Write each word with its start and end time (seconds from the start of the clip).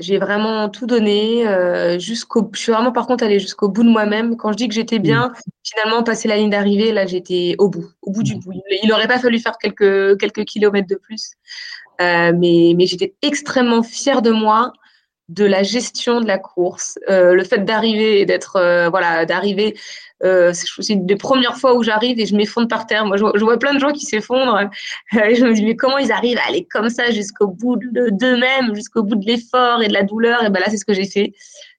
J'ai 0.00 0.18
vraiment 0.18 0.68
tout 0.68 0.86
donné 0.86 1.46
euh, 1.46 1.98
jusqu'au. 1.98 2.50
Je 2.52 2.58
suis 2.58 2.72
vraiment 2.72 2.92
par 2.92 3.06
contre 3.06 3.24
allée 3.24 3.38
jusqu'au 3.38 3.68
bout 3.68 3.84
de 3.84 3.88
moi-même. 3.88 4.36
Quand 4.36 4.50
je 4.52 4.56
dis 4.56 4.68
que 4.68 4.74
j'étais 4.74 4.98
bien, 4.98 5.28
mm. 5.28 5.50
finalement 5.62 6.02
passer 6.02 6.26
la 6.26 6.36
ligne 6.36 6.50
d'arrivée, 6.50 6.92
là 6.92 7.06
j'étais 7.06 7.54
au 7.58 7.68
bout, 7.68 7.86
au 8.02 8.10
bout 8.10 8.22
du 8.22 8.36
mm. 8.36 8.40
bout. 8.40 8.52
Il 8.82 8.88
n'aurait 8.88 9.08
pas 9.08 9.18
fallu 9.18 9.38
faire 9.38 9.58
quelques 9.58 10.18
quelques 10.18 10.44
kilomètres 10.44 10.88
de 10.88 10.96
plus, 10.96 11.32
euh, 12.00 12.32
mais 12.36 12.74
mais 12.76 12.86
j'étais 12.86 13.14
extrêmement 13.22 13.82
fière 13.82 14.22
de 14.22 14.30
moi 14.30 14.72
de 15.28 15.44
la 15.44 15.62
gestion 15.62 16.20
de 16.20 16.26
la 16.26 16.38
course, 16.38 16.98
euh, 17.08 17.34
le 17.34 17.44
fait 17.44 17.64
d'arriver 17.64 18.20
et 18.20 18.26
d'être 18.26 18.88
voilà 18.90 19.26
d'arriver. 19.26 19.76
Euh, 20.22 20.52
c'est 20.52 20.92
une 20.92 21.06
des 21.06 21.16
premières 21.16 21.56
fois 21.56 21.74
où 21.74 21.82
j'arrive 21.82 22.20
et 22.20 22.26
je 22.26 22.36
m'effondre 22.36 22.68
par 22.68 22.86
terre. 22.86 23.06
Moi, 23.06 23.16
je 23.16 23.22
vois, 23.22 23.58
plein 23.58 23.74
de 23.74 23.78
gens 23.78 23.92
qui 23.92 24.04
s'effondrent. 24.04 24.58
et 25.12 25.34
je 25.34 25.44
me 25.44 25.54
dis 25.54 25.64
mais 25.64 25.76
comment 25.76 25.98
ils 25.98 26.12
arrivent 26.12 26.38
à 26.38 26.48
aller 26.48 26.66
comme 26.70 26.90
ça 26.90 27.10
jusqu'au 27.10 27.48
bout 27.48 27.76
d'eux-mêmes, 27.76 28.74
jusqu'au 28.74 29.02
bout 29.02 29.16
de 29.16 29.26
l'effort 29.26 29.82
et 29.82 29.88
de 29.88 29.94
la 29.94 30.02
douleur? 30.02 30.44
Et 30.44 30.50
ben 30.50 30.60
là, 30.60 30.66
c'est 30.68 30.76
ce 30.76 30.84
que 30.84 30.94
j'ai 30.94 31.06
fait. 31.06 31.32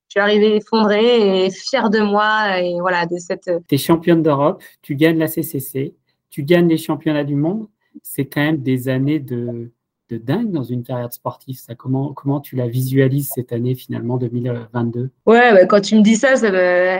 Je 0.07 0.13
suis 0.15 0.19
arrivée 0.19 0.57
effondrée 0.57 1.45
et 1.45 1.51
fière 1.51 1.89
de 1.89 1.99
moi 1.99 2.59
et 2.59 2.79
voilà 2.81 3.05
de 3.05 3.17
cette. 3.17 3.49
Tu 3.67 3.75
es 3.75 3.77
championne 3.77 4.21
d'Europe, 4.21 4.61
tu 4.81 4.95
gagnes 4.95 5.17
la 5.17 5.27
CCC, 5.27 5.93
tu 6.29 6.43
gagnes 6.43 6.67
les 6.67 6.77
championnats 6.77 7.23
du 7.23 7.35
monde. 7.35 7.67
C'est 8.03 8.25
quand 8.25 8.41
même 8.41 8.57
des 8.57 8.89
années 8.89 9.19
de 9.19 9.71
de 10.11 10.17
dingue 10.17 10.51
dans 10.51 10.63
une 10.63 10.83
carrière 10.83 11.11
sportive. 11.13 11.57
Ça, 11.57 11.73
comment, 11.73 12.13
comment 12.13 12.41
tu 12.41 12.55
la 12.55 12.67
visualises 12.67 13.29
cette 13.33 13.53
année 13.53 13.75
finalement 13.75 14.17
2022 14.17 15.09
Ouais, 15.25 15.53
bah, 15.53 15.65
quand 15.65 15.79
tu 15.79 15.95
me 15.95 16.01
dis 16.01 16.17
ça, 16.17 16.35
ça 16.35 16.51
me, 16.51 16.99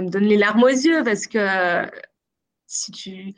me 0.00 0.08
donne 0.08 0.24
les 0.24 0.36
larmes 0.36 0.62
aux 0.62 0.68
yeux 0.68 1.02
parce 1.04 1.26
que 1.26 1.86
si 2.66 2.92
tu 2.92 3.34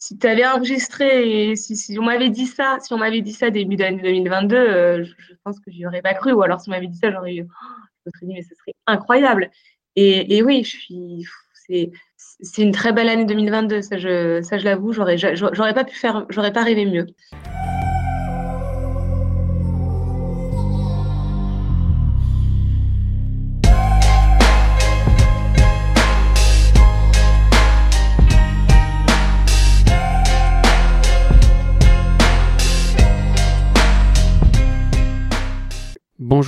si 0.00 0.18
avais 0.22 0.46
enregistré 0.46 1.50
et 1.50 1.56
si, 1.56 1.98
on 1.98 2.02
m'avait 2.02 2.30
dit 2.30 2.46
ça, 2.46 2.78
si 2.80 2.92
on 2.94 2.98
m'avait 2.98 3.20
dit 3.20 3.34
ça 3.34 3.50
début 3.50 3.76
d'année 3.76 4.00
2022, 4.02 4.56
euh, 4.56 5.04
je, 5.04 5.34
pense 5.44 5.60
que 5.60 5.70
j'y 5.70 5.86
aurais 5.86 6.00
pas 6.00 6.14
cru. 6.14 6.32
Ou 6.32 6.42
alors 6.42 6.60
si 6.60 6.70
on 6.70 6.72
m'avait 6.72 6.86
dit 6.86 6.96
ça, 6.96 7.10
j'aurais 7.10 7.34
eu, 7.34 7.42
oh, 7.42 7.82
je 8.06 8.10
serais 8.10 8.26
dit 8.26 8.34
mais 8.34 8.42
ce 8.42 8.54
serait 8.54 8.72
incroyable. 8.86 9.50
Et, 9.96 10.36
et 10.36 10.42
oui, 10.42 10.64
je 10.64 10.70
suis, 10.70 11.26
c'est, 11.66 11.90
c'est 12.16 12.62
une 12.62 12.72
très 12.72 12.92
belle 12.92 13.10
année 13.10 13.26
2022. 13.26 13.82
Ça, 13.82 13.98
je, 13.98 14.40
ça, 14.42 14.56
je 14.56 14.64
l'avoue, 14.64 14.92
j'aurais, 14.92 15.18
j'aurais 15.18 15.74
pas 15.74 15.84
pu 15.84 15.94
faire, 15.94 16.24
j'aurais 16.30 16.52
pas 16.52 16.64
rêvé 16.64 16.86
mieux. 16.86 17.06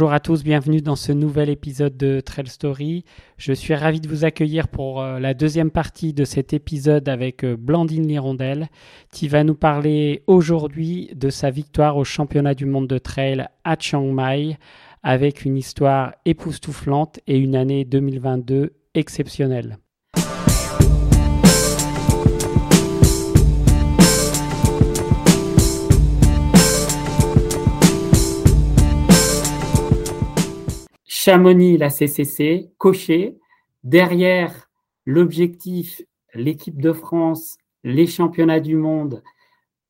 Bonjour 0.02 0.14
à 0.14 0.18
tous, 0.18 0.42
bienvenue 0.42 0.80
dans 0.80 0.96
ce 0.96 1.12
nouvel 1.12 1.48
épisode 1.48 1.96
de 1.96 2.18
Trail 2.18 2.48
Story. 2.48 3.04
Je 3.36 3.52
suis 3.52 3.72
ravi 3.72 4.00
de 4.00 4.08
vous 4.08 4.24
accueillir 4.24 4.66
pour 4.66 5.00
euh, 5.00 5.20
la 5.20 5.32
deuxième 5.32 5.70
partie 5.70 6.12
de 6.12 6.24
cet 6.24 6.52
épisode 6.52 7.08
avec 7.08 7.44
euh, 7.44 7.56
Blandine 7.56 8.08
Lirondelle 8.08 8.66
qui 9.12 9.28
va 9.28 9.44
nous 9.44 9.54
parler 9.54 10.24
aujourd'hui 10.26 11.08
de 11.14 11.30
sa 11.30 11.50
victoire 11.50 11.96
au 11.96 12.02
championnat 12.02 12.56
du 12.56 12.66
monde 12.66 12.88
de 12.88 12.98
trail 12.98 13.46
à 13.62 13.76
Chiang 13.78 14.10
Mai 14.10 14.58
avec 15.04 15.44
une 15.44 15.56
histoire 15.56 16.14
époustouflante 16.24 17.20
et 17.28 17.38
une 17.38 17.54
année 17.54 17.84
2022 17.84 18.72
exceptionnelle. 18.94 19.78
Chamonix, 31.24 31.78
la 31.78 31.88
CCC, 31.88 32.72
coché. 32.78 33.38
Derrière, 33.84 34.68
l'objectif, 35.06 36.02
l'équipe 36.34 36.80
de 36.80 36.92
France, 36.92 37.58
les 37.84 38.08
championnats 38.08 38.58
du 38.58 38.74
monde 38.74 39.22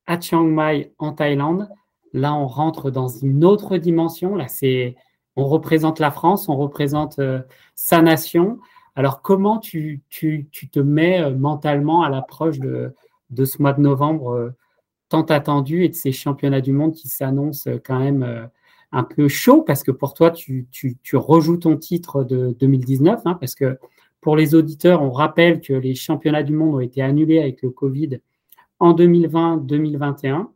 à 0.05 0.21
Chiang 0.21 0.43
Mai 0.43 0.93
en 0.99 1.11
Thaïlande. 1.11 1.69
Là, 2.13 2.35
on 2.35 2.45
rentre 2.45 2.91
dans 2.91 3.07
une 3.07 3.43
autre 3.43 3.77
dimension. 3.77 4.35
Là, 4.35 4.47
c'est, 4.47 4.95
on 5.35 5.45
représente 5.45 5.99
la 5.99 6.11
France, 6.11 6.49
on 6.49 6.55
représente 6.55 7.17
euh, 7.17 7.41
sa 7.73 8.03
nation. 8.03 8.59
Alors, 8.95 9.23
comment 9.23 9.57
tu, 9.57 10.03
tu, 10.09 10.47
tu 10.51 10.69
te 10.69 10.79
mets 10.79 11.19
euh, 11.19 11.35
mentalement 11.35 12.03
à 12.03 12.11
l'approche 12.11 12.59
de, 12.59 12.93
de, 13.31 13.45
ce 13.45 13.59
mois 13.59 13.73
de 13.73 13.81
novembre 13.81 14.33
euh, 14.33 14.51
tant 15.09 15.23
attendu 15.23 15.83
et 15.83 15.89
de 15.89 15.95
ces 15.95 16.11
championnats 16.11 16.61
du 16.61 16.73
monde 16.73 16.93
qui 16.93 17.07
s'annoncent 17.07 17.71
quand 17.83 17.97
même 17.97 18.51
un 18.93 19.03
peu 19.03 19.27
chaud 19.27 19.63
parce 19.63 19.83
que 19.83 19.91
pour 19.91 20.13
toi, 20.13 20.29
tu, 20.31 20.67
tu, 20.71 21.17
rejoues 21.17 21.57
ton 21.57 21.75
titre 21.77 22.23
de 22.23 22.55
2019 22.59 23.21
hein, 23.25 23.33
parce 23.39 23.55
que 23.55 23.77
pour 24.21 24.37
les 24.37 24.55
auditeurs, 24.55 25.01
on 25.01 25.11
rappelle 25.11 25.59
que 25.59 25.73
les 25.73 25.95
championnats 25.95 26.43
du 26.43 26.53
monde 26.53 26.75
ont 26.75 26.79
été 26.79 27.01
annulés 27.01 27.39
avec 27.39 27.61
le 27.63 27.71
Covid 27.71 28.19
en 28.79 28.93
2020-2021 28.93 30.47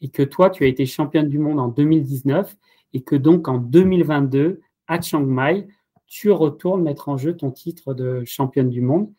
et 0.00 0.08
que 0.08 0.22
toi, 0.22 0.50
tu 0.50 0.64
as 0.64 0.68
été 0.68 0.86
championne 0.86 1.28
du 1.28 1.38
monde 1.38 1.60
en 1.60 1.68
2019 1.68 2.56
et 2.94 3.02
que 3.02 3.14
donc 3.14 3.46
en 3.46 3.58
2022, 3.58 4.60
à 4.88 5.00
Chiang 5.00 5.20
Mai, 5.20 5.68
tu 6.06 6.30
retournes 6.30 6.82
mettre 6.82 7.10
en 7.10 7.16
jeu 7.16 7.36
ton 7.36 7.50
titre 7.50 7.94
de 7.94 8.24
championne 8.24 8.70
du 8.70 8.80
monde. 8.80 9.12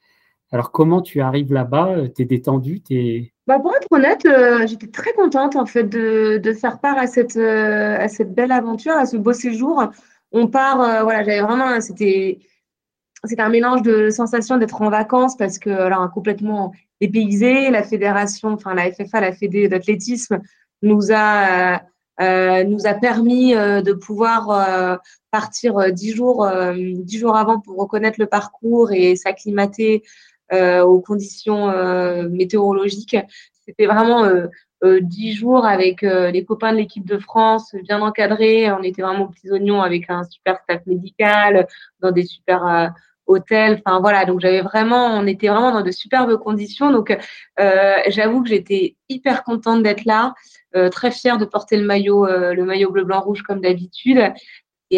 Alors, 0.52 0.72
comment 0.72 1.02
tu 1.02 1.22
arrives 1.22 1.54
là-bas? 1.54 2.10
Tu 2.10 2.24
es 2.24 2.26
détendue 2.26 2.82
es... 2.90 3.33
Bah 3.46 3.60
pour 3.60 3.76
être 3.76 3.88
honnête, 3.92 4.26
euh, 4.26 4.66
j'étais 4.68 4.88
très 4.88 5.12
contente 5.12 5.58
en 5.58 5.66
fait 5.66 5.84
de, 5.84 6.40
de 6.42 6.54
faire 6.54 6.80
part 6.80 6.98
à 6.98 7.08
cette, 7.08 7.36
euh, 7.36 7.98
à 8.00 8.08
cette 8.08 8.34
belle 8.34 8.54
aventure, 8.54 8.94
à 8.94 9.06
ce 9.06 9.18
beau 9.18 9.34
séjour. 9.34 9.84
On 10.32 10.48
part, 10.48 10.82
euh, 10.82 11.04
voilà, 11.04 11.24
j'avais 11.26 11.42
vraiment, 11.42 11.82
c'était, 11.82 12.40
un 13.38 13.50
mélange 13.50 13.82
de 13.82 14.10
sensations 14.10 14.58
d'être 14.58 14.82
en 14.82 14.90
vacances 14.90 15.36
parce 15.36 15.60
que 15.60 15.70
alors 15.70 16.10
complètement 16.12 16.72
dépaysé, 17.02 17.70
la 17.70 17.84
fédération, 17.84 18.50
enfin 18.50 18.74
la 18.76 18.90
FFA, 18.92 19.20
la 19.20 19.34
Fédé 19.34 19.68
d'athlétisme, 19.68 20.40
nous 20.82 21.12
a 21.12 21.82
nous 22.20 22.86
a 22.86 22.94
permis 22.94 23.54
de 23.54 23.94
pouvoir 23.94 25.00
partir 25.32 25.92
dix 25.92 26.12
jours, 26.14 26.48
dix 26.76 27.18
jours 27.18 27.36
avant 27.36 27.60
pour 27.60 27.78
reconnaître 27.78 28.20
le 28.20 28.28
parcours 28.28 28.92
et 28.92 29.16
s'acclimater 29.16 30.04
aux 30.52 31.02
conditions 31.02 31.70
euh, 31.70 32.30
météorologiques. 32.30 33.18
C'était 33.66 33.86
vraiment 33.86 34.26
euh, 34.26 35.00
dix 35.02 35.34
jours 35.34 35.66
avec 35.66 36.02
les 36.02 36.44
copains 36.44 36.74
de 36.74 36.78
l'équipe 36.78 37.06
de 37.06 37.18
France, 37.18 37.74
bien 37.84 38.02
encadrés. 38.02 38.72
On 38.72 38.84
était 38.84 39.02
vraiment 39.02 39.28
petits 39.28 39.50
oignons 39.50 39.82
avec 39.82 40.10
un 40.10 40.24
super 40.26 40.60
staff 40.64 40.82
médical, 40.86 41.68
dans 42.02 42.12
des 42.12 42.26
super 42.26 42.92
hôtels. 43.26 43.82
Enfin 43.86 44.02
voilà, 44.02 44.26
donc 44.26 44.42
j'avais 44.42 44.60
vraiment, 44.60 45.18
on 45.18 45.26
était 45.26 45.48
vraiment 45.48 45.72
dans 45.72 45.84
de 45.84 45.92
superbes 45.92 46.36
conditions. 46.36 46.92
Donc 46.92 47.18
j'avoue 48.10 48.44
que 48.44 48.50
j'étais 48.50 48.98
hyper 49.08 49.46
contente 49.46 49.84
d'être 49.84 50.04
là, 50.04 50.34
très 50.92 51.12
fière 51.12 51.38
de 51.38 51.46
porter 51.46 51.78
le 51.78 51.86
maillot, 51.86 52.26
le 52.26 52.66
maillot 52.66 52.92
bleu 52.92 53.06
blanc 53.06 53.22
rouge 53.22 53.42
comme 53.42 53.62
d'habitude 53.62 54.34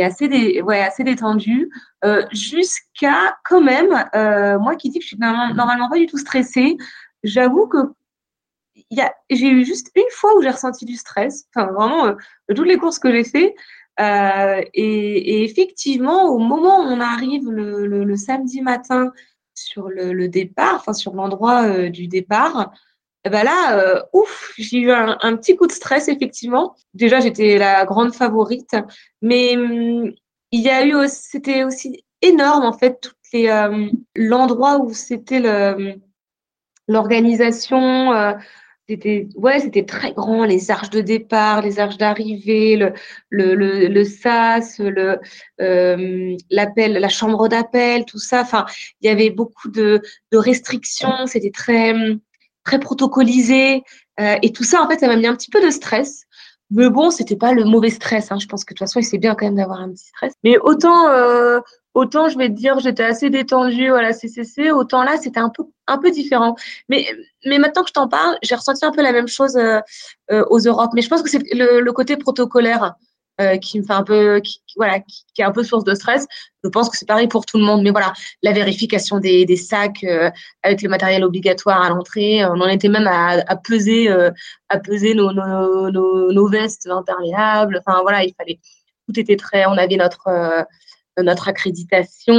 assez, 0.03 0.27
dé, 0.27 0.61
ouais, 0.61 0.81
assez 0.81 1.03
détendu, 1.03 1.69
euh, 2.03 2.25
jusqu'à 2.31 3.37
quand 3.43 3.61
même, 3.61 4.05
euh, 4.15 4.59
moi 4.59 4.75
qui 4.75 4.89
dis 4.89 4.99
que 4.99 5.03
je 5.03 5.09
suis 5.09 5.17
normalement 5.17 5.89
pas 5.89 5.97
du 5.97 6.07
tout 6.07 6.17
stressée, 6.17 6.77
j'avoue 7.23 7.67
que 7.67 7.77
j'ai 9.29 9.49
eu 9.49 9.65
juste 9.65 9.91
une 9.95 10.03
fois 10.11 10.35
où 10.37 10.41
j'ai 10.41 10.49
ressenti 10.49 10.85
du 10.85 10.95
stress, 10.95 11.45
enfin 11.55 11.71
vraiment, 11.71 12.07
euh, 12.07 12.13
toutes 12.55 12.67
les 12.67 12.77
courses 12.77 12.99
que 12.99 13.11
j'ai 13.11 13.23
fait. 13.23 13.55
Et, 14.73 15.43
effectivement, 15.43 16.25
au 16.25 16.37
moment 16.39 16.79
où 16.79 16.83
on 16.83 16.99
arrive 16.99 17.49
le, 17.49 17.87
le, 17.87 18.15
samedi 18.17 18.61
matin 18.61 19.11
sur 19.53 19.89
le, 19.89 20.11
le 20.11 20.27
départ, 20.27 20.75
enfin 20.75 20.93
sur 20.93 21.13
l'endroit 21.13 21.89
du 21.89 22.07
départ, 22.07 22.73
eh 23.25 23.29
ben 23.31 23.43
là, 23.43 23.79
euh, 23.79 24.01
ouf, 24.13 24.53
j'ai 24.57 24.77
eu 24.77 24.91
un, 24.91 25.35
petit 25.37 25.55
coup 25.55 25.65
de 25.65 25.71
stress, 25.71 26.07
effectivement. 26.09 26.75
Déjà, 26.93 27.19
j'étais 27.19 27.57
la 27.57 27.83
grande 27.85 28.13
favorite, 28.13 28.75
mais 29.23 29.57
hum, 29.57 30.13
il 30.51 30.61
y 30.61 30.69
a 30.69 30.85
eu, 30.85 30.93
c'était 31.07 31.63
aussi 31.63 32.05
énorme, 32.21 32.63
en 32.63 32.73
fait, 32.73 32.99
toutes 33.01 33.17
les, 33.33 33.47
euh, 33.49 33.89
l'endroit 34.15 34.77
où 34.77 34.93
c'était 34.93 35.39
le, 35.39 35.95
l'organisation. 36.87 38.13
Euh, 38.13 38.33
c'était, 38.87 39.27
ouais, 39.35 39.59
c'était 39.59 39.85
très 39.85 40.13
grand, 40.13 40.45
les 40.45 40.69
arches 40.69 40.91
de 40.91 41.01
départ, 41.01 41.63
les 41.63 41.79
arches 41.79 41.97
d'arrivée, 41.97 42.75
le, 42.77 42.93
le, 43.29 43.55
le, 43.55 43.87
le 43.87 44.03
SAS, 44.03 44.77
le, 44.79 45.19
l'appel, 46.51 46.93
la 46.93 47.09
chambre 47.09 47.47
d'appel, 47.47 48.05
tout 48.05 48.19
ça. 48.19 48.41
Enfin, 48.41 48.67
il 49.01 49.07
y 49.07 49.09
avait 49.09 49.31
beaucoup 49.31 49.69
de, 49.69 50.01
de 50.31 50.37
restrictions. 50.37 51.25
C'était 51.25 51.49
très, 51.49 51.93
hum, 51.93 52.19
très 52.65 52.79
protocolisé. 52.79 53.83
et 54.19 54.51
tout 54.51 54.63
ça, 54.63 54.81
en 54.81 54.89
fait, 54.89 54.99
ça 54.99 55.07
m'a 55.07 55.15
mis 55.15 55.27
un 55.27 55.35
petit 55.35 55.49
peu 55.49 55.63
de 55.63 55.69
stress. 55.69 56.25
Mais 56.71 56.89
bon, 56.89 57.11
c'était 57.11 57.35
pas 57.35 57.53
le 57.53 57.63
mauvais 57.63 57.89
stress. 57.89 58.31
Hein. 58.31 58.39
Je 58.39 58.47
pense 58.47 58.65
que 58.65 58.73
de 58.73 58.77
toute 58.77 58.87
façon, 58.87 59.01
c'est 59.01 59.17
bien 59.17 59.35
quand 59.35 59.45
même 59.45 59.55
d'avoir 59.55 59.79
un 59.79 59.91
petit 59.91 60.07
stress. 60.07 60.33
Mais 60.43 60.57
autant, 60.57 61.09
euh, 61.09 61.59
autant 61.93 62.27
je 62.27 62.37
vais 62.37 62.49
te 62.49 62.53
dire, 62.53 62.79
j'étais 62.79 63.03
assez 63.03 63.29
détendue 63.29 63.91
à 63.91 64.01
la 64.01 64.13
CCC, 64.13 64.71
autant 64.71 65.03
là, 65.03 65.17
c'était 65.17 65.39
un 65.39 65.49
peu, 65.49 65.63
un 65.87 65.97
peu 65.99 66.09
différent. 66.09 66.55
Mais, 66.89 67.05
mais 67.45 67.59
maintenant 67.59 67.83
que 67.83 67.89
je 67.89 67.93
t'en 67.93 68.07
parle, 68.07 68.37
j'ai 68.41 68.55
ressenti 68.55 68.83
un 68.83 68.91
peu 68.91 69.03
la 69.03 69.11
même 69.11 69.27
chose 69.27 69.55
euh, 69.57 69.79
euh, 70.31 70.43
aux 70.49 70.59
Europes. 70.59 70.91
Mais 70.95 71.01
je 71.01 71.09
pense 71.09 71.21
que 71.21 71.29
c'est 71.29 71.43
le, 71.53 71.91
côté 71.91 72.17
protocolaire 72.17 72.95
euh, 73.41 73.57
qui 73.57 73.79
me 73.79 73.85
fait 73.85 73.93
un 73.93 74.03
peu, 74.03 74.39
qui, 74.39 74.61
voilà, 74.77 74.99
qui, 74.99 75.25
qui, 75.33 75.41
est 75.41 75.45
un 75.45 75.51
peu 75.51 75.63
source 75.63 75.83
de 75.83 75.93
stress. 75.93 76.25
Je 76.63 76.69
pense 76.69 76.89
que 76.89 76.97
c'est 76.97 77.07
pareil 77.07 77.27
pour 77.27 77.45
tout 77.45 77.57
le 77.57 77.63
monde. 77.63 77.83
Mais 77.83 77.91
voilà, 77.91 78.13
la 78.43 78.53
vérification 78.53 79.19
des, 79.19 79.45
des 79.45 79.57
sacs 79.57 80.03
euh, 80.03 80.31
avec 80.63 80.81
le 80.81 80.89
matériel 80.89 81.23
obligatoire 81.23 81.81
à 81.81 81.89
l'entrée, 81.89 82.45
on 82.45 82.61
en 82.61 82.67
était 82.67 82.87
même 82.87 83.07
à, 83.07 83.43
à 83.47 83.55
peser, 83.55 84.09
euh, 84.09 84.31
à 84.69 84.79
peser 84.79 85.15
nos, 85.15 85.31
nos, 85.33 85.91
nos, 85.91 86.31
nos, 86.31 86.47
vestes 86.47 86.87
imperméables. 86.87 87.81
Enfin 87.85 88.01
voilà, 88.01 88.23
il 88.23 88.33
fallait, 88.37 88.59
tout 89.07 89.19
était 89.19 89.35
très, 89.35 89.65
on 89.65 89.77
avait 89.77 89.97
notre 89.97 90.27
euh, 90.27 90.63
notre 91.17 91.47
accréditation. 91.47 92.35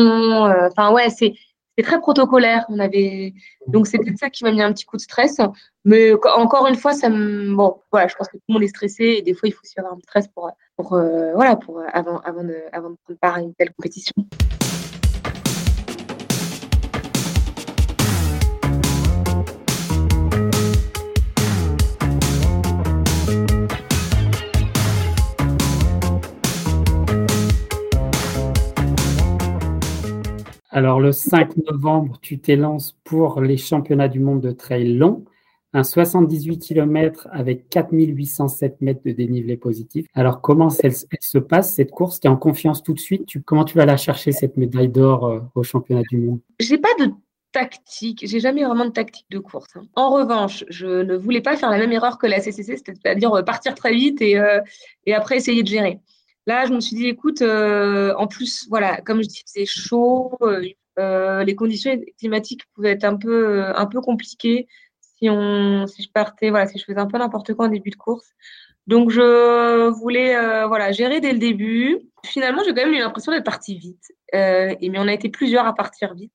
Enfin 0.71 0.93
ouais, 0.93 1.09
c'est 1.11 1.35
c'est 1.76 1.84
très 1.84 2.00
protocolaire. 2.00 2.64
On 2.69 2.78
avait 2.78 3.34
donc 3.67 3.87
c'est 3.87 3.99
peut-être 3.99 4.19
ça 4.19 4.31
qui 4.31 4.44
m'a 4.44 4.52
mis 4.52 4.62
un 4.62 4.73
petit 4.73 4.84
coup 4.84 4.96
de 4.96 5.02
stress. 5.02 5.40
Mais 5.84 6.12
encore 6.37 6.67
une 6.67 6.76
fois, 6.76 6.93
ça 6.93 7.08
me 7.08 7.55
bon 7.55 7.81
voilà, 7.93 8.08
je 8.08 8.14
pense 8.17 8.28
que 8.28 8.37
tout 8.37 8.43
le 8.49 8.55
monde 8.55 8.62
est 8.62 8.69
stressé 8.69 9.17
et 9.19 9.23
des 9.23 9.34
fois 9.34 9.49
il 9.49 9.52
faut 9.52 9.62
aussi 9.62 9.78
avoir 9.78 9.94
un 9.94 10.00
stress 10.00 10.28
pour 10.28 10.50
pour 10.76 10.94
euh, 10.94 11.32
voilà 11.34 11.56
pour 11.56 11.81
avant 11.93 12.19
avant 12.20 12.44
de 12.44 12.56
avant 12.73 12.90
de 12.90 12.96
prendre 13.05 13.19
part 13.20 13.34
à 13.37 13.40
une 13.40 13.55
telle 13.55 13.73
compétition. 13.73 14.14
Alors, 30.76 31.00
le 31.00 31.11
5 31.11 31.56
novembre, 31.70 32.19
tu 32.20 32.38
t'élances 32.38 32.99
pour 33.02 33.40
les 33.40 33.56
championnats 33.56 34.08
du 34.08 34.20
monde 34.20 34.43
de 34.43 34.50
trail 34.50 34.93
long, 34.93 35.25
un 35.73 35.82
78 35.82 36.58
km 36.58 37.28
avec 37.32 37.70
4807 37.70 38.82
mètres 38.82 39.00
de 39.02 39.12
dénivelé 39.12 39.56
positif. 39.56 40.06
Alors, 40.12 40.43
comment 40.43 40.69
se 40.69 41.38
passe, 41.38 41.75
cette 41.75 41.90
course? 41.90 42.20
Tu 42.20 42.26
es 42.26 42.31
en 42.31 42.37
confiance 42.37 42.82
tout 42.82 42.93
de 42.93 43.00
suite? 43.00 43.26
Comment 43.46 43.64
tu 43.64 43.78
vas 43.78 43.87
la 43.87 43.96
chercher, 43.96 44.32
cette 44.32 44.58
médaille 44.58 44.90
d'or 44.90 45.25
euh, 45.25 45.40
au 45.55 45.62
championnat 45.62 46.02
du 46.11 46.19
monde? 46.19 46.40
J'ai 46.61 46.76
pas 46.76 46.93
de 47.00 47.11
tactique, 47.52 48.26
j'ai 48.28 48.40
jamais 48.40 48.62
vraiment 48.62 48.84
de 48.84 48.90
tactique 48.90 49.31
de 49.31 49.38
course. 49.38 49.75
Hein. 49.76 49.87
En 49.94 50.11
revanche, 50.11 50.62
je 50.69 51.05
ne 51.05 51.17
voulais 51.17 51.40
pas 51.40 51.56
faire 51.56 51.70
la 51.70 51.78
même 51.78 51.93
erreur 51.93 52.19
que 52.19 52.26
la 52.26 52.38
CCC, 52.38 52.76
c'est-à-dire 52.76 53.32
euh, 53.32 53.43
partir 53.43 53.75
très 53.75 53.94
vite 53.94 54.20
et, 54.20 54.38
euh, 54.38 54.61
et 55.06 55.14
après 55.14 55.38
essayer 55.38 55.62
de 55.62 55.69
gérer. 55.69 56.00
Là, 56.47 56.65
je 56.67 56.73
me 56.73 56.81
suis 56.81 56.95
dit, 56.97 57.09
écoute, 57.09 57.43
euh, 57.43 58.15
en 58.17 58.29
plus, 58.29 58.67
voilà, 58.69 59.01
comme 59.01 59.21
je 59.23 59.29
dis, 59.29 59.43
c'est 59.47 59.67
chaud, 59.67 60.37
euh, 60.43 60.65
euh, 60.99 61.43
les 61.43 61.57
conditions 61.57 62.01
climatiques 62.19 62.63
pouvaient 62.75 62.93
être 62.93 63.05
un 63.05 63.17
peu, 63.17 63.65
un 63.65 63.87
peu 63.87 64.01
compliquées 64.01 64.69
si, 65.01 65.29
on, 65.29 65.87
si 65.89 66.03
je 66.03 66.11
partais, 66.11 66.51
voilà, 66.51 66.69
si 66.69 66.79
je 66.79 66.85
faisais 66.85 66.99
un 66.99 67.07
peu 67.07 67.19
n'importe 67.19 67.55
quoi 67.55 67.67
en 67.67 67.69
début 67.69 67.91
de 67.91 67.97
course. 67.97 68.29
Donc, 68.87 69.11
je 69.11 69.89
voulais 69.89 70.37
voilà, 70.69 70.93
gérer 70.93 71.21
dès 71.21 71.33
le 71.33 71.41
début. 71.41 71.99
Finalement, 72.25 72.63
j'ai 72.65 72.73
quand 72.73 72.85
même 72.85 72.95
eu 72.95 72.99
l'impression 72.99 73.33
d'être 73.33 73.45
partie 73.45 73.77
vite. 73.77 74.13
et, 74.33 74.89
mais 74.89 74.99
on 74.99 75.09
a 75.09 75.13
été 75.13 75.29
plusieurs 75.29 75.67
à 75.67 75.75
partir 75.75 76.15
vite. 76.15 76.33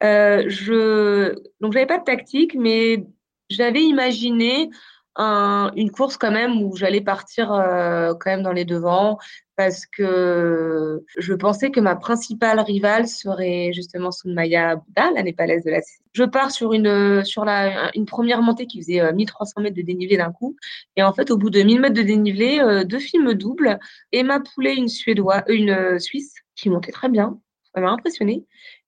je, 0.00 1.34
donc, 1.60 1.72
j'avais 1.72 1.86
pas 1.86 1.98
de 1.98 2.04
tactique, 2.04 2.54
mais 2.54 3.04
j'avais 3.50 3.82
imaginé 3.82 4.70
un, 5.16 5.72
une 5.76 5.90
course 5.90 6.16
quand 6.16 6.30
même 6.30 6.62
où 6.62 6.76
j'allais 6.76 7.00
partir 7.00 7.52
euh, 7.52 8.14
quand 8.18 8.30
même 8.30 8.42
dans 8.42 8.52
les 8.52 8.64
devants 8.64 9.18
parce 9.56 9.84
que 9.84 11.04
je 11.18 11.34
pensais 11.34 11.70
que 11.70 11.80
ma 11.80 11.94
principale 11.94 12.58
rivale 12.60 13.06
serait 13.06 13.70
justement 13.74 14.10
Sunmaya 14.10 14.76
Bouddha, 14.76 15.10
la 15.14 15.22
népalaise 15.22 15.64
de 15.64 15.70
la 15.70 15.80
Je 16.12 16.24
pars 16.24 16.50
sur 16.50 16.72
une 16.72 17.24
sur 17.24 17.44
la 17.44 17.90
une 17.94 18.06
première 18.06 18.40
montée 18.40 18.66
qui 18.66 18.80
faisait 18.80 19.12
1300 19.12 19.52
euh, 19.58 19.62
mètres 19.62 19.76
de 19.76 19.82
dénivelé 19.82 20.16
d'un 20.16 20.32
coup 20.32 20.56
et 20.96 21.02
en 21.02 21.12
fait 21.12 21.30
au 21.30 21.36
bout 21.36 21.50
de 21.50 21.62
1000 21.62 21.80
mètres 21.80 21.94
de 21.94 22.02
dénivelé, 22.02 22.60
euh, 22.60 22.84
deux 22.84 22.98
filles 22.98 23.20
me 23.20 23.34
doublent 23.34 23.78
et 24.12 24.22
ma 24.22 24.40
poulet 24.40 24.74
une 24.74 24.88
suédoise 24.88 25.42
une 25.48 25.98
suisse 25.98 26.34
qui 26.56 26.70
montait 26.70 26.92
très 26.92 27.08
bien, 27.08 27.38
ça 27.74 27.80
m'a 27.80 27.90
impressionné 27.90 28.44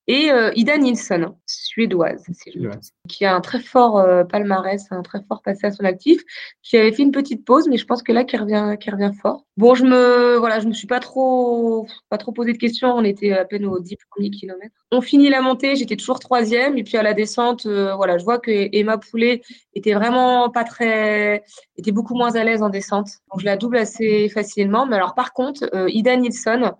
et 0.07 0.31
euh, 0.31 0.51
Ida 0.55 0.77
Nilsson, 0.77 1.35
suédoise, 1.47 2.23
si 2.31 2.51
je 2.51 2.69
qui 3.07 3.25
a 3.25 3.35
un 3.35 3.41
très 3.41 3.59
fort 3.59 3.97
euh, 3.97 4.23
palmarès, 4.23 4.85
un 4.91 5.01
très 5.01 5.21
fort 5.23 5.41
passé 5.41 5.65
à 5.65 5.71
son 5.71 5.83
actif, 5.83 6.21
qui 6.61 6.77
avait 6.77 6.91
fait 6.91 7.03
une 7.03 7.11
petite 7.11 7.43
pause, 7.43 7.67
mais 7.67 7.77
je 7.77 7.85
pense 7.85 8.03
que 8.03 8.11
là, 8.11 8.23
qui 8.23 8.37
revient, 8.37 8.75
qui 8.79 8.91
revient 8.91 9.11
fort. 9.19 9.45
Bon, 9.57 9.73
je 9.73 9.83
me, 9.83 10.37
voilà, 10.37 10.59
je 10.59 10.67
me 10.67 10.73
suis 10.73 10.87
pas 10.87 10.99
trop, 10.99 11.87
pas 12.09 12.17
trop 12.17 12.31
posé 12.31 12.53
de 12.53 12.57
questions. 12.57 12.93
On 12.93 13.03
était 13.03 13.31
à 13.31 13.45
peine 13.45 13.65
aux 13.65 13.79
10 13.79 13.95
premiers 14.09 14.29
kilomètres. 14.29 14.75
On 14.91 15.01
finit 15.01 15.29
la 15.29 15.41
montée, 15.41 15.75
j'étais 15.75 15.95
toujours 15.95 16.19
troisième, 16.19 16.77
et 16.77 16.83
puis 16.83 16.97
à 16.97 17.03
la 17.03 17.13
descente, 17.13 17.65
euh, 17.65 17.95
voilà, 17.95 18.17
je 18.17 18.23
vois 18.23 18.37
que 18.37 18.69
Emma 18.71 18.97
Poulet 18.97 19.41
était 19.73 19.93
vraiment 19.93 20.49
pas 20.49 20.63
très, 20.63 21.43
était 21.77 21.91
beaucoup 21.91 22.15
moins 22.15 22.35
à 22.35 22.43
l'aise 22.43 22.61
en 22.61 22.69
descente. 22.69 23.07
Donc 23.31 23.39
je 23.39 23.45
la 23.45 23.57
double 23.57 23.77
assez 23.77 24.29
facilement. 24.29 24.85
Mais 24.85 24.95
alors 24.95 25.15
par 25.15 25.33
contre, 25.33 25.67
euh, 25.73 25.89
Ida 25.89 26.15
Nilsson, 26.15 26.73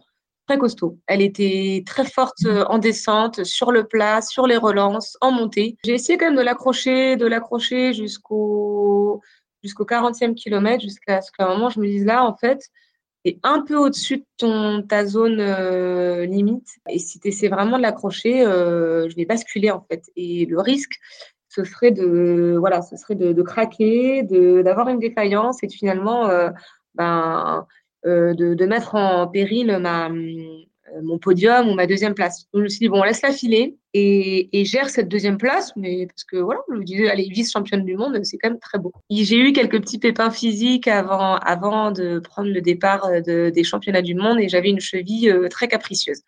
très 0.47 0.57
costaud. 0.57 0.97
Elle 1.07 1.21
était 1.21 1.83
très 1.85 2.05
forte 2.05 2.45
euh, 2.45 2.65
en 2.65 2.77
descente, 2.77 3.43
sur 3.43 3.71
le 3.71 3.85
plat, 3.85 4.21
sur 4.21 4.47
les 4.47 4.57
relances, 4.57 5.17
en 5.21 5.31
montée. 5.31 5.77
J'ai 5.85 5.93
essayé 5.93 6.17
quand 6.17 6.27
même 6.27 6.35
de 6.35 6.41
l'accrocher, 6.41 7.15
de 7.15 7.25
l'accrocher 7.25 7.93
jusqu'au 7.93 9.21
jusqu'au 9.63 9.85
40e 9.85 10.35
kilomètre, 10.35 10.83
jusqu'à 10.83 11.21
ce 11.21 11.31
qu'à 11.31 11.45
un 11.45 11.49
moment 11.49 11.69
je 11.69 11.79
me 11.79 11.87
dise 11.87 12.05
là, 12.05 12.23
en 12.23 12.35
fait, 12.35 12.59
c'est 13.25 13.39
un 13.41 13.61
peu 13.61 13.75
au-dessus 13.75 14.17
de 14.17 14.25
ton, 14.37 14.83
ta 14.83 15.05
zone 15.05 15.39
euh, 15.39 16.25
limite. 16.25 16.67
Et 16.87 16.99
si 16.99 17.19
tu 17.19 17.29
essaies 17.29 17.47
vraiment 17.47 17.77
de 17.77 17.81
l'accrocher, 17.81 18.45
euh, 18.45 19.09
je 19.09 19.15
vais 19.15 19.25
basculer 19.25 19.71
en 19.71 19.83
fait. 19.89 20.03
Et 20.15 20.45
le 20.45 20.59
risque, 20.59 20.93
ce 21.49 21.63
serait 21.63 21.89
de, 21.89 22.55
voilà, 22.59 22.83
ce 22.83 22.95
serait 22.97 23.15
de, 23.15 23.33
de 23.33 23.41
craquer, 23.41 24.21
d'avoir 24.23 24.89
une 24.89 24.99
défaillance 24.99 25.63
et 25.63 25.67
de 25.67 25.73
finalement, 25.73 26.29
euh, 26.29 26.51
ben, 26.93 27.65
de, 28.05 28.53
de, 28.53 28.65
mettre 28.65 28.95
en 28.95 29.27
péril 29.27 29.71
euh, 30.95 31.01
mon 31.01 31.17
podium 31.17 31.67
ou 31.69 31.73
ma 31.73 31.87
deuxième 31.87 32.13
place. 32.13 32.47
Donc, 32.53 32.61
je 32.61 32.63
me 32.63 32.69
suis 32.69 32.79
dit, 32.79 32.89
bon, 32.89 33.01
laisse-la 33.01 33.31
filer 33.31 33.75
et, 33.93 34.65
gère 34.65 34.89
cette 34.89 35.07
deuxième 35.07 35.37
place, 35.37 35.71
mais 35.75 36.05
parce 36.05 36.23
que 36.23 36.37
voilà, 36.37 36.61
je 36.69 36.75
me 36.75 36.83
disais, 36.83 37.09
allez, 37.09 37.27
vice-championne 37.29 37.83
du 37.83 37.95
monde, 37.95 38.19
c'est 38.23 38.37
quand 38.37 38.49
même 38.49 38.59
très 38.59 38.77
beau. 38.77 38.93
J'ai 39.09 39.37
eu 39.37 39.51
quelques 39.51 39.79
petits 39.81 39.97
pépins 39.97 40.29
physiques 40.29 40.87
avant, 40.87 41.37
avant 41.37 41.91
de 41.91 42.19
prendre 42.19 42.49
le 42.49 42.61
départ 42.61 43.05
euh, 43.05 43.21
de, 43.21 43.49
des 43.49 43.63
championnats 43.63 44.01
du 44.01 44.15
monde 44.15 44.39
et 44.39 44.47
j'avais 44.47 44.69
une 44.69 44.79
cheville 44.79 45.33
très 45.49 45.67
capricieuse. 45.67 46.21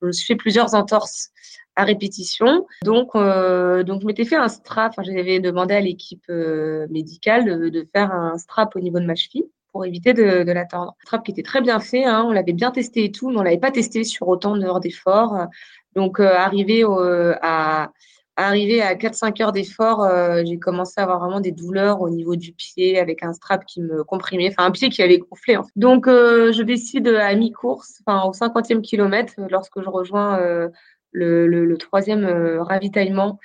Je 0.00 0.06
me 0.06 0.12
suis 0.12 0.26
fait 0.26 0.36
plusieurs 0.36 0.74
entorses 0.74 1.30
à 1.76 1.84
répétition. 1.84 2.66
Donc, 2.84 3.10
euh, 3.14 3.82
donc 3.82 4.02
je 4.02 4.06
m'étais 4.06 4.24
fait 4.24 4.36
un 4.36 4.48
strap. 4.48 4.92
Enfin, 4.96 5.02
j'avais 5.02 5.40
demandé 5.40 5.74
à 5.74 5.80
l'équipe 5.80 6.24
euh, 6.30 6.86
médicale 6.90 7.70
de, 7.70 7.88
faire 7.92 8.12
un 8.12 8.38
strap 8.38 8.76
au 8.76 8.80
niveau 8.80 9.00
de 9.00 9.06
ma 9.06 9.14
cheville 9.14 9.46
pour 9.74 9.84
éviter 9.84 10.14
de, 10.14 10.44
de 10.44 10.52
la 10.52 10.64
tordre. 10.64 10.94
Qui 11.24 11.32
était 11.32 11.42
très 11.42 11.60
bien 11.60 11.80
fait, 11.80 12.04
hein, 12.04 12.24
on 12.24 12.30
l'avait 12.30 12.52
bien 12.52 12.70
testé 12.70 13.04
et 13.04 13.10
tout, 13.10 13.28
mais 13.30 13.38
on 13.38 13.42
l'avait 13.42 13.58
pas 13.58 13.72
testé 13.72 14.04
sur 14.04 14.28
autant 14.28 14.56
d'heures 14.56 14.78
d'effort. 14.78 15.48
Donc, 15.96 16.20
euh, 16.20 16.32
arrivé 16.32 16.84
au, 16.84 16.96
à 17.42 17.90
arrivé 18.36 18.82
à 18.82 18.94
4-5 18.94 19.42
heures 19.42 19.52
d'effort, 19.52 20.02
euh, 20.02 20.42
j'ai 20.44 20.58
commencé 20.58 21.00
à 21.00 21.04
avoir 21.04 21.20
vraiment 21.20 21.40
des 21.40 21.52
douleurs 21.52 22.00
au 22.00 22.10
niveau 22.10 22.36
du 22.36 22.52
pied 22.52 22.98
avec 22.98 23.22
un 23.22 23.32
strap 23.32 23.64
qui 23.64 23.80
me 23.80 24.02
comprimait, 24.04 24.48
enfin 24.48 24.66
un 24.66 24.70
pied 24.70 24.88
qui 24.88 25.02
avait 25.02 25.18
gonflé. 25.18 25.56
En 25.56 25.64
fait. 25.64 25.72
Donc, 25.76 26.08
euh, 26.08 26.52
je 26.52 26.62
décide 26.62 27.08
à 27.08 27.34
mi-course, 27.34 28.02
enfin 28.06 28.26
au 28.26 28.32
50e 28.32 28.80
kilomètre, 28.80 29.34
lorsque 29.50 29.80
je 29.82 29.88
rejoins 29.88 30.38
euh, 30.40 30.68
le, 31.12 31.46
le, 31.46 31.64
le, 31.64 31.78
troisième 31.78 32.24
euh, 32.24 32.62
ravitaillement, 32.62 33.38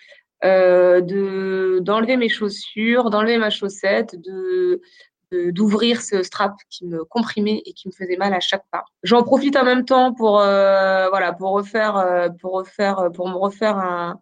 euh, 0.44 1.02
de 1.02 1.80
d'enlever 1.82 2.18
mes 2.18 2.30
chaussures, 2.30 3.10
d'enlever 3.10 3.38
ma 3.38 3.50
chaussette, 3.50 4.16
de 4.20 4.82
d'ouvrir 5.32 6.02
ce 6.02 6.24
strap 6.24 6.56
qui 6.70 6.86
me 6.86 7.04
comprimait 7.06 7.62
et 7.66 7.74
qui 7.74 7.88
me 7.88 7.94
faisait 7.94 8.18
mal 8.18 8.34
à 8.34 8.40
chaque 8.40 8.64
pas. 8.72 8.86
J'en 9.04 9.24
profite 9.24 9.56
en 9.56 9.64
même 9.64 9.86
temps 9.86 10.14
pour 10.14 10.40
euh, 10.40 11.08
voilà 11.10 11.34
pour 11.34 11.52
refaire 11.52 11.98
euh, 11.98 12.30
pour 12.42 12.54
refaire 12.54 13.10
pour 13.14 13.30
me 13.30 13.36
refaire 13.36 13.78
un 13.78 14.20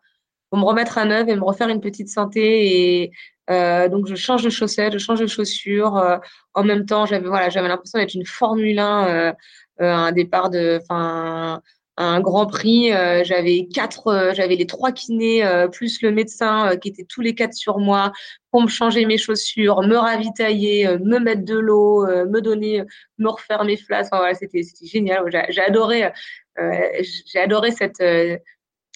pour 0.49 0.59
me 0.59 0.65
remettre 0.65 0.97
à 0.97 1.05
neuf 1.05 1.27
et 1.27 1.35
me 1.35 1.43
refaire 1.43 1.69
une 1.69 1.81
petite 1.81 2.09
santé 2.09 3.01
et 3.01 3.11
euh, 3.49 3.87
donc 3.87 4.07
je 4.07 4.15
change 4.15 4.43
de 4.43 4.49
chaussettes, 4.49 4.93
je 4.93 4.97
change 4.97 5.19
de 5.19 5.27
chaussures. 5.27 5.95
Euh, 5.97 6.17
en 6.53 6.63
même 6.63 6.85
temps, 6.85 7.05
j'avais 7.05 7.27
voilà 7.27 7.49
j'avais 7.49 7.69
l'impression 7.69 7.99
d'être 7.99 8.13
une 8.13 8.25
Formule 8.25 8.79
1 8.79 9.33
un 9.79 10.11
départ 10.11 10.49
de 10.49 10.79
enfin 10.81 11.61
un 11.97 12.21
grand 12.21 12.45
prix. 12.45 12.93
Euh, 12.93 13.23
j'avais 13.23 13.67
quatre, 13.73 14.07
euh, 14.07 14.33
j'avais 14.33 14.55
les 14.55 14.67
trois 14.67 14.91
kinés 14.91 15.43
euh, 15.43 15.67
plus 15.67 16.01
le 16.01 16.11
médecin 16.11 16.77
qui 16.77 16.89
étaient 16.89 17.05
tous 17.05 17.21
les 17.21 17.35
quatre 17.35 17.53
sur 17.53 17.79
moi 17.79 18.11
pour 18.51 18.61
me 18.61 18.67
changer 18.67 19.05
mes 19.05 19.17
chaussures, 19.17 19.81
me 19.81 19.97
ravitailler, 19.97 20.87
me 20.99 21.19
mettre 21.19 21.43
de 21.43 21.57
l'eau, 21.57 22.05
me 22.05 22.39
donner, 22.39 22.83
me 23.17 23.29
refaire 23.29 23.65
mes 23.65 23.77
flasques. 23.77 24.13
Enfin, 24.13 24.21
voilà, 24.21 24.35
c'était 24.35 24.61
génial. 24.83 25.25
J'ai 25.49 25.61
adoré, 25.61 26.09
j'ai 27.25 27.39
adoré 27.39 27.71
cette 27.71 28.01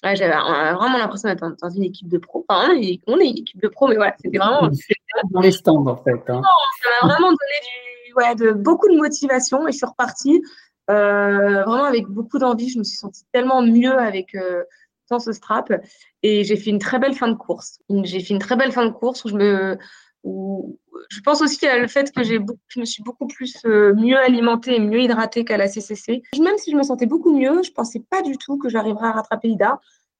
j'avais 0.03 0.29
vraiment 0.29 0.98
l'impression 0.98 1.29
d'être 1.29 1.55
dans, 1.62 1.70
une 1.70 1.84
équipe 1.84 2.08
de 2.08 2.17
pro. 2.17 2.46
Enfin, 2.48 2.70
on 3.08 3.20
est 3.20 3.27
une 3.27 3.38
équipe 3.38 3.62
de 3.62 3.67
pro, 3.67 3.88
mais 3.88 3.96
voilà, 3.96 4.15
c'était 4.20 4.38
vraiment. 4.38 4.70
Dans 5.31 5.41
les 5.41 5.51
stands, 5.51 5.86
en 5.86 5.98
fait. 5.98 6.24
Hein. 6.29 6.41
ça 6.81 6.89
m'a 7.05 7.13
vraiment 7.13 7.27
donné 7.27 7.38
du, 8.08 8.13
ouais, 8.15 8.36
de, 8.36 8.51
beaucoup 8.53 8.88
de 8.88 8.96
motivation 8.96 9.67
et 9.67 9.74
je 9.74 9.77
suis 9.77 9.86
repartie 9.86 10.41
euh, 10.41 10.70
vraiment 10.91 11.86
avec 11.86 12.07
beaucoup 12.07 12.39
d'envie. 12.39 12.69
Je 12.69 12.79
me 12.79 12.83
suis 12.83 12.98
sentie 12.98 13.24
tellement 13.31 13.62
mieux 13.62 13.98
avec 13.98 14.36
euh, 14.36 14.63
dans 15.10 15.19
ce 15.19 15.31
strap 15.31 15.71
et 16.24 16.43
j'ai 16.43 16.55
fait 16.55 16.69
une 16.69 16.79
très 16.79 17.00
belle 17.00 17.13
fin 17.13 17.27
de 17.27 17.36
course. 17.36 17.79
J'ai 18.03 18.19
fait 18.19 18.33
une 18.33 18.39
très 18.39 18.55
belle 18.55 18.71
fin 18.71 18.86
de 18.86 18.91
course 18.91 19.25
où 19.25 19.29
je 19.29 19.36
me. 19.36 19.77
Où, 20.24 20.79
je 21.10 21.19
pense 21.21 21.41
aussi 21.41 21.65
a 21.65 21.79
le 21.79 21.88
fait 21.88 22.12
que 22.12 22.24
j'ai 22.24 22.39
je 22.67 22.79
me 22.79 22.86
suis 22.86 23.01
beaucoup 23.01 23.25
plus 23.25 23.57
euh, 23.65 23.93
mieux 23.95 24.19
alimentée 24.19 24.75
et 24.75 24.79
mieux 24.79 25.01
hydratée 25.01 25.43
qu'à 25.43 25.57
la 25.57 25.67
CCC. 25.67 26.21
Même 26.39 26.57
si 26.57 26.71
je 26.71 26.77
me 26.77 26.83
sentais 26.83 27.07
beaucoup 27.07 27.36
mieux, 27.36 27.63
je 27.63 27.71
pensais 27.71 28.03
pas 28.10 28.21
du 28.21 28.38
tout 28.38 28.57
que 28.57 28.69
j'arriverais 28.69 29.07
à 29.07 29.12
rattraper 29.13 29.50
Ida. 29.50 29.79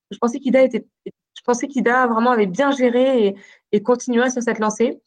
Je 0.10 0.18
pensais 0.18 0.40
qu'Ida 0.40 0.62
était, 0.64 0.88
je 1.06 1.42
pensais 1.46 1.68
qu'Ida 1.68 2.08
vraiment 2.08 2.32
avait 2.32 2.48
bien 2.48 2.72
géré 2.72 3.28
et, 3.28 3.36
et 3.72 3.84
continuait 3.84 4.32
sur 4.32 4.42
cette 4.42 4.60
lancée. 4.60 5.00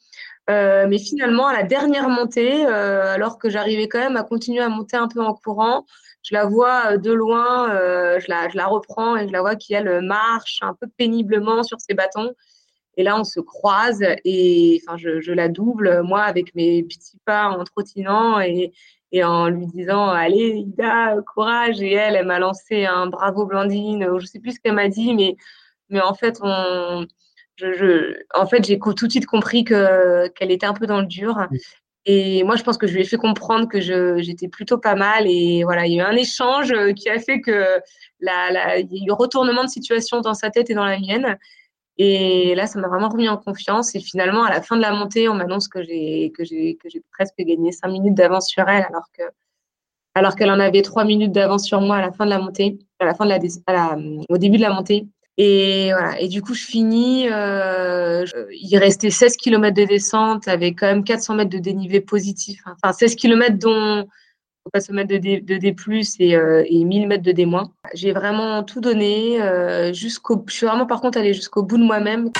Euh, 0.50 0.86
mais 0.88 0.98
finalement, 0.98 1.46
à 1.46 1.54
la 1.54 1.62
dernière 1.62 2.08
montée, 2.08 2.66
euh, 2.66 3.14
alors 3.14 3.38
que 3.38 3.48
j'arrivais 3.48 3.88
quand 3.88 3.98
même 3.98 4.16
à 4.16 4.24
continuer 4.24 4.60
à 4.60 4.68
monter 4.68 4.96
un 4.96 5.08
peu 5.08 5.20
en 5.20 5.34
courant, 5.34 5.86
je 6.22 6.34
la 6.34 6.44
vois 6.46 6.96
de 6.96 7.12
loin, 7.12 7.68
je, 8.18 8.28
la, 8.28 8.48
je 8.48 8.56
la 8.56 8.66
reprends 8.66 9.16
et 9.16 9.26
je 9.26 9.32
la 9.32 9.40
vois 9.40 9.56
qui, 9.56 9.74
elle, 9.74 10.00
marche 10.00 10.58
un 10.62 10.74
peu 10.74 10.86
péniblement 10.96 11.62
sur 11.62 11.78
ses 11.80 11.94
bâtons. 11.94 12.32
Et 12.96 13.02
là, 13.02 13.18
on 13.18 13.24
se 13.24 13.40
croise 13.40 14.02
et 14.24 14.80
enfin, 14.86 14.96
je, 14.96 15.20
je, 15.20 15.32
la 15.32 15.48
double, 15.48 16.02
moi, 16.02 16.22
avec 16.22 16.54
mes 16.54 16.82
petits 16.82 17.18
pas 17.24 17.48
en 17.48 17.64
trottinant 17.64 18.40
et, 18.40 18.72
et 19.12 19.24
en 19.24 19.48
lui 19.48 19.66
disant 19.66 20.08
Allez, 20.10 20.56
Ida, 20.58 21.16
courage. 21.34 21.80
Et 21.82 21.92
elle, 21.92 22.16
elle 22.16 22.26
m'a 22.26 22.38
lancé 22.38 22.84
un 22.84 23.06
bravo 23.06 23.46
Blandine. 23.46 24.04
Je 24.04 24.22
ne 24.22 24.26
sais 24.26 24.40
plus 24.40 24.52
ce 24.52 24.60
qu'elle 24.60 24.74
m'a 24.74 24.88
dit, 24.88 25.14
mais, 25.14 25.36
mais 25.88 26.00
en 26.00 26.14
fait, 26.14 26.38
on, 26.42 27.06
je, 27.56 27.73
je, 27.73 28.16
en 28.34 28.46
fait, 28.46 28.64
j'ai 28.64 28.78
tout 28.78 29.06
de 29.06 29.11
suite 29.11 29.26
compris 29.26 29.64
que, 29.64 30.28
qu'elle 30.28 30.50
était 30.50 30.66
un 30.66 30.75
peu 30.75 30.87
dans 30.87 31.00
le 31.00 31.06
dur. 31.06 31.46
Et 32.06 32.44
moi, 32.44 32.56
je 32.56 32.62
pense 32.62 32.76
que 32.76 32.87
je 32.87 32.94
lui 32.94 33.00
ai 33.00 33.04
fait 33.04 33.16
comprendre 33.16 33.66
que 33.68 33.80
j'étais 33.80 34.49
plutôt 34.49 34.78
pas 34.78 34.94
mal. 34.94 35.26
Et 35.26 35.64
voilà, 35.64 35.87
il 35.87 35.94
y 35.94 36.00
a 36.00 36.04
eu 36.04 36.06
un 36.06 36.16
échange 36.16 36.75
qui 36.94 37.08
a 37.08 37.18
fait 37.18 37.40
que 37.40 37.80
la, 38.20 38.50
la, 38.50 38.78
il 38.78 38.92
y 38.92 39.02
a 39.02 39.06
eu 39.06 39.12
retournement 39.12 39.64
de 39.64 39.70
situation 39.70 40.20
dans 40.20 40.34
sa 40.34 40.50
tête 40.50 40.68
et 40.70 40.75
dans 40.75 40.84
la 40.84 40.99
mienne. 40.99 41.38
Et 41.96 42.54
là, 42.56 42.66
ça 42.66 42.78
m'a 42.80 42.88
vraiment 42.88 43.08
remis 43.08 43.28
en 43.28 43.37
confiance. 43.37 43.94
Et 43.94 44.00
finalement, 44.00 44.44
à 44.44 44.50
la 44.50 44.61
fin 44.61 44.76
de 44.76 44.82
la 44.82 44.92
montée, 44.92 45.28
on 45.28 45.34
m'annonce 45.34 45.68
que 45.68 45.82
j'ai 45.82 46.32
que 46.37 46.44
j'ai 46.44 46.76
que 46.76 46.88
j'ai 46.88 47.02
presque 47.12 47.37
gagné 47.38 47.73
cinq 47.73 47.88
minutes 47.88 48.14
d'avance 48.14 48.49
sur 48.49 48.68
elle, 48.68 48.84
alors 48.84 49.06
que 49.16 49.23
alors 50.14 50.34
qu'elle 50.37 50.50
en 50.50 50.61
avait 50.61 50.82
trois 50.82 51.04
minutes 51.04 51.32
d'avance 51.32 51.64
sur 51.64 51.80
moi 51.80 51.96
à 51.96 52.00
la 52.00 52.12
fin 52.12 52.25
de 52.25 52.30
la 52.30 52.38
montée, 52.38 52.78
à 52.99 53.04
la 53.04 53.14
fin 53.14 53.25
de 53.25 53.30
la, 53.30 53.38
à 53.66 53.73
la 53.73 53.99
au 54.28 54.38
début 54.38 54.56
de 54.56 54.62
la 54.62 54.73
montée. 54.73 55.06
Et 55.36 55.90
voilà. 55.92 56.20
Et 56.20 56.28
du 56.28 56.42
coup, 56.42 56.54
je 56.54 56.64
finis. 56.64 57.28
Euh, 57.30 58.24
il 58.52 58.76
restait 58.78 59.10
16 59.10 59.36
km 59.36 59.74
de 59.74 59.84
descente 59.84 60.48
avec 60.48 60.78
quand 60.78 60.86
même 60.86 61.04
400 61.04 61.34
mètres 61.34 61.50
de 61.50 61.58
dénivelé 61.58 62.00
positif. 62.00 62.60
Enfin, 62.66 62.92
16 62.92 63.16
km 63.16 63.58
dont 63.58 64.06
faut 64.64 64.70
pas 64.70 64.80
se 64.80 64.92
mettre 64.92 65.10
de 65.10 65.18
D, 65.18 65.40
de 65.42 65.56
D+, 65.58 65.76
et, 66.20 66.36
euh, 66.36 66.64
et 66.66 66.84
1000 66.84 67.06
mètres 67.06 67.22
de 67.22 67.32
D-. 67.32 67.46
J'ai 67.92 68.12
vraiment 68.12 68.62
tout 68.62 68.80
donné 68.80 69.42
euh, 69.42 69.92
jusqu'au. 69.92 70.42
Je 70.48 70.54
suis 70.54 70.66
vraiment 70.66 70.86
par 70.86 71.02
contre 71.02 71.18
allée 71.18 71.34
jusqu'au 71.34 71.62
bout 71.62 71.76
de 71.76 71.84
moi-même. 71.84 72.30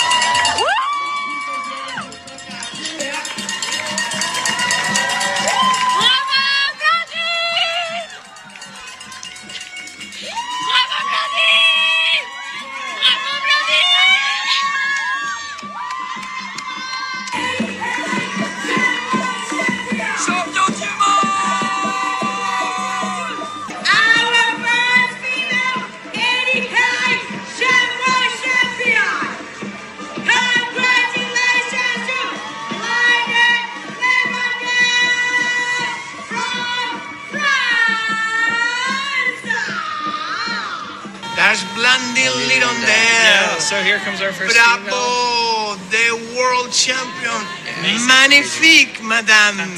Magnifique, 48.26 49.02
madame. 49.02 49.69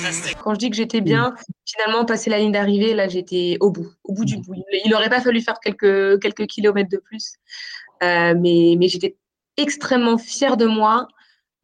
Quand 0.45 0.55
je 0.55 0.59
dis 0.61 0.71
que 0.71 0.77
j'étais 0.77 1.01
bien, 1.01 1.35
finalement, 1.65 2.05
passer 2.05 2.31
la 2.31 2.39
ligne 2.39 2.53
d'arrivée, 2.53 2.95
là, 2.95 3.09
j'étais 3.09 3.57
au 3.59 3.73
bout, 3.73 3.89
au 4.05 4.13
bout 4.13 4.25
du 4.25 4.37
bout. 4.37 4.55
Il 4.85 4.91
n'aurait 4.91 5.09
pas 5.09 5.21
fallu 5.21 5.41
faire 5.41 5.59
quelques, 5.59 6.21
quelques 6.21 6.47
kilomètres 6.47 6.89
de 6.89 6.99
plus. 6.99 7.33
Euh, 8.05 8.35
mais 8.39 8.77
mais 8.79 8.87
j'étais 8.87 9.17
extrêmement 9.57 10.17
fière 10.17 10.57
de 10.57 10.67
moi 10.67 11.09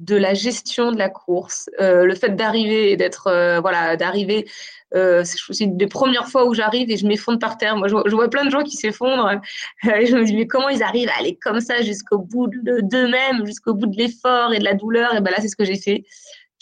de 0.00 0.16
la 0.16 0.34
gestion 0.34 0.90
de 0.90 0.98
la 0.98 1.08
course, 1.08 1.70
euh, 1.80 2.04
le 2.04 2.16
fait 2.16 2.30
d'arriver 2.30 2.90
et 2.90 2.96
d'être 2.96 3.28
euh, 3.28 3.60
voilà 3.60 3.96
d'arriver. 3.96 4.46
C'est 4.92 5.76
des 5.76 5.86
premières 5.86 6.28
fois 6.28 6.46
où 6.46 6.52
j'arrive 6.52 6.90
et 6.90 6.96
je 6.96 7.06
m'effondre 7.06 7.38
par 7.38 7.56
terre. 7.58 7.76
Moi, 7.76 7.86
je, 7.88 8.14
vois 8.14 8.28
plein 8.28 8.44
de 8.44 8.50
gens 8.50 8.64
qui 8.64 8.76
s'effondrent 8.76 9.40
je 9.84 10.16
me 10.16 10.24
dis 10.24 10.34
mais 10.34 10.48
comment 10.48 10.68
ils 10.68 10.82
arrivent 10.82 11.08
à 11.10 11.20
aller 11.20 11.38
comme 11.40 11.60
ça 11.60 11.80
jusqu'au 11.80 12.18
bout 12.18 12.48
d'eux-mêmes, 12.48 13.46
jusqu'au 13.46 13.72
bout 13.72 13.86
de 13.86 13.96
l'effort 13.96 14.52
et 14.52 14.58
de 14.58 14.64
la 14.64 14.74
douleur? 14.74 15.14
Et 15.14 15.20
ben 15.20 15.30
là, 15.30 15.36
c'est 15.40 15.48
ce 15.48 15.56
que 15.56 15.64
j'ai 15.64 15.78
fait. 15.78 16.04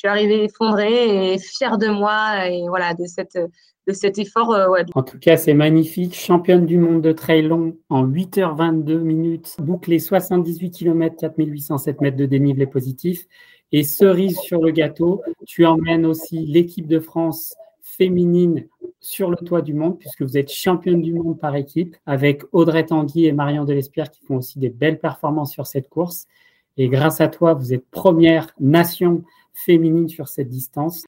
Je 0.00 0.09
suis 0.09 0.09
arrivée 0.09 0.45
effondrée 0.45 1.35
et 1.35 1.38
fière 1.38 1.76
de 1.76 1.88
moi 1.88 2.49
et 2.49 2.66
voilà 2.69 2.95
de 2.95 3.04
cette 3.04 3.38
de 3.87 3.92
cet 3.92 4.19
effort. 4.19 4.50
Euh, 4.50 4.83
en 4.95 5.02
tout 5.02 5.19
cas, 5.19 5.37
c'est 5.37 5.52
magnifique. 5.52 6.14
Championne 6.14 6.64
du 6.64 6.78
monde 6.78 7.02
de 7.02 7.12
trail 7.12 7.42
long 7.42 7.76
en 7.90 8.07
8h22 8.07 8.97
minutes, 9.00 9.57
bouclé 9.59 9.99
78 9.99 10.71
km, 10.71 11.16
4807 11.21 12.00
mètres 12.00 12.16
de 12.16 12.25
dénivelé 12.25 12.66
positif. 12.66 13.26
Et 13.73 13.85
cerise 13.85 14.38
sur 14.38 14.62
le 14.62 14.71
gâteau, 14.71 15.21
tu 15.47 15.66
emmènes 15.66 16.07
aussi 16.07 16.47
l'équipe 16.47 16.87
de 16.87 16.99
France 16.99 17.54
féminine 17.83 18.66
sur 19.00 19.28
le 19.28 19.37
toit 19.37 19.61
du 19.61 19.75
monde, 19.75 19.99
puisque 19.99 20.23
vous 20.23 20.38
êtes 20.38 20.50
championne 20.50 21.02
du 21.02 21.12
monde 21.12 21.38
par 21.38 21.57
équipe, 21.57 21.95
avec 22.07 22.42
Audrey 22.52 22.87
Tanguy 22.87 23.26
et 23.26 23.33
Marion 23.33 23.66
Delespierre 23.66 24.11
qui 24.11 24.23
font 24.23 24.37
aussi 24.37 24.59
des 24.59 24.71
belles 24.71 24.99
performances 24.99 25.52
sur 25.52 25.66
cette 25.66 25.90
course. 25.90 26.26
Et 26.78 26.88
grâce 26.88 27.21
à 27.21 27.28
toi, 27.28 27.52
vous 27.52 27.75
êtes 27.75 27.85
première 27.90 28.54
nation 28.59 29.23
féminine 29.54 30.09
sur 30.09 30.28
cette 30.28 30.49
distance. 30.49 31.04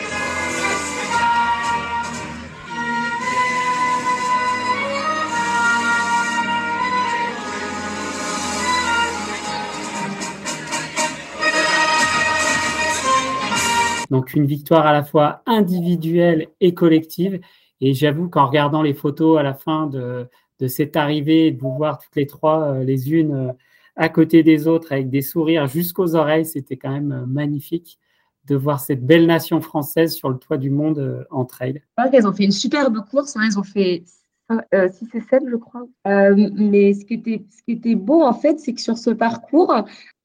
Donc 14.13 14.35
une 14.35 14.45
victoire 14.45 14.87
à 14.87 14.93
la 14.93 15.03
fois 15.03 15.43
individuelle 15.47 16.49
et 16.61 16.75
collective. 16.75 17.41
Et 17.81 17.95
j'avoue 17.95 18.29
qu'en 18.29 18.47
regardant 18.47 18.83
les 18.83 18.93
photos 18.93 19.41
à 19.41 19.43
la 19.43 19.55
fin 19.55 19.87
de, 19.87 20.29
cette 20.69 20.97
arrivée, 20.97 21.51
de 21.51 21.59
vous 21.59 21.75
voir 21.75 21.99
toutes 21.99 22.15
les 22.15 22.27
trois, 22.27 22.75
euh, 22.75 22.85
les 22.85 23.11
unes 23.11 23.35
euh, 23.35 23.53
à 23.97 24.11
côté 24.11 24.43
des 24.43 24.69
autres, 24.69 24.93
avec 24.93 25.09
des 25.09 25.23
sourires 25.23 25.67
jusqu'aux 25.67 26.15
oreilles, 26.15 26.45
c'était 26.45 26.77
quand 26.77 26.91
même 26.91 27.13
euh, 27.13 27.27
magnifique 27.27 27.99
de 28.47 28.57
voir 28.57 28.81
cette 28.81 29.05
belle 29.05 29.27
nation 29.27 29.61
française 29.61 30.15
sur 30.15 30.29
le 30.29 30.37
toit 30.37 30.57
du 30.57 30.71
monde 30.71 31.27
en 31.31 31.45
trail. 31.45 31.83
Elles 32.13 32.27
ont 32.27 32.33
fait 32.33 32.45
une 32.45 32.53
superbe 32.53 32.99
course, 33.09 33.37
hein. 33.37 33.43
elles 33.47 33.59
ont 33.59 33.63
fait 33.63 34.05
6 34.51 35.09
et 35.15 35.21
7, 35.21 35.43
je 35.49 35.57
crois. 35.57 35.87
mais 36.05 36.95
ce 36.95 37.05
qui, 37.05 37.15
était, 37.15 37.45
ce 37.51 37.63
qui 37.63 37.73
était 37.73 37.95
beau, 37.95 38.23
en 38.23 38.35
fait, 38.35 38.59
c'est 38.59 38.75
que 38.75 38.81
sur 38.81 38.99
ce 38.99 39.11
parcours, 39.11 39.85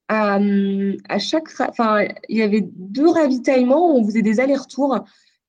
à, 0.10 0.40
chaque, 1.20 1.50
il 2.30 2.38
y 2.38 2.42
avait 2.42 2.62
deux 2.64 3.10
ravitaillements 3.10 3.94
où 3.94 4.00
on 4.00 4.06
faisait 4.06 4.22
des 4.22 4.40
allers-retours, 4.40 5.00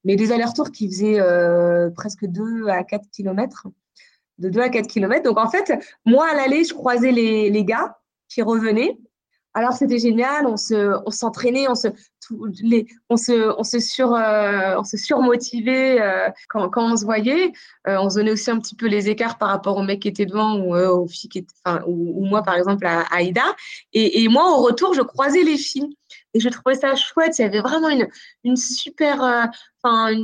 mais 0.03 0.15
des 0.15 0.31
allers-retours 0.31 0.71
qui 0.71 0.87
faisaient 0.87 1.19
euh, 1.19 1.89
presque 1.91 2.25
2 2.25 2.67
à 2.67 2.83
4 2.83 3.09
km, 3.11 3.67
de 4.37 4.49
2 4.49 4.59
à 4.59 4.69
4 4.69 4.87
km. 4.87 5.23
Donc 5.23 5.37
en 5.37 5.49
fait, 5.49 5.73
moi 6.05 6.27
à 6.31 6.35
l'aller, 6.35 6.63
je 6.63 6.73
croisais 6.73 7.11
les, 7.11 7.49
les 7.49 7.65
gars 7.65 7.97
qui 8.27 8.41
revenaient 8.41 8.97
alors 9.53 9.73
c'était 9.73 9.97
génial, 9.97 10.45
on 10.45 10.57
se, 10.57 10.95
on 11.05 11.09
s'entraînait, 11.09 11.67
on 11.67 11.75
se, 11.75 11.87
les, 12.61 12.85
on 13.09 13.17
se, 13.17 13.57
on 13.57 13.63
se 13.63 13.79
sur, 13.79 14.13
euh, 14.13 14.75
on 14.77 14.83
se 14.83 14.97
surmotivait 14.97 15.99
euh, 15.99 16.29
quand, 16.49 16.69
quand 16.69 16.93
on 16.93 16.95
se 16.95 17.03
voyait. 17.03 17.51
Euh, 17.87 17.97
on 17.99 18.09
se 18.09 18.15
donnait 18.15 18.31
aussi 18.31 18.51
un 18.51 18.59
petit 18.59 18.75
peu 18.75 18.87
les 18.87 19.09
écarts 19.09 19.37
par 19.37 19.49
rapport 19.49 19.77
aux 19.77 19.83
mecs 19.83 20.01
qui 20.01 20.07
étaient 20.07 20.27
devant 20.27 20.59
ou 20.59 20.75
aux 20.75 21.07
filles 21.07 21.29
qui 21.29 21.47
enfin, 21.65 21.81
ou, 21.87 22.25
moi 22.25 22.43
par 22.43 22.55
exemple 22.55 22.85
à, 22.85 23.01
Aïda. 23.11 23.55
Et, 23.93 24.23
et, 24.23 24.27
moi 24.27 24.51
au 24.51 24.61
retour, 24.61 24.93
je 24.93 25.01
croisais 25.01 25.43
les 25.43 25.57
filles 25.57 25.97
et 26.35 26.39
je 26.39 26.49
trouvais 26.49 26.75
ça 26.75 26.95
chouette. 26.95 27.39
Il 27.39 27.41
y 27.41 27.45
avait 27.45 27.61
vraiment 27.61 27.89
une, 27.89 28.07
une 28.43 28.55
super, 28.55 29.49
enfin, 29.81 30.15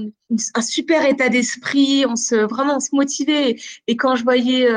un 0.53 0.61
super 0.61 1.03
état 1.05 1.29
d'esprit. 1.29 2.05
On 2.07 2.15
se, 2.15 2.35
vraiment, 2.35 2.77
on 2.77 2.79
se 2.79 2.93
motivait. 2.93 3.55
Et 3.87 3.97
quand 3.97 4.15
je 4.15 4.23
voyais 4.23 4.69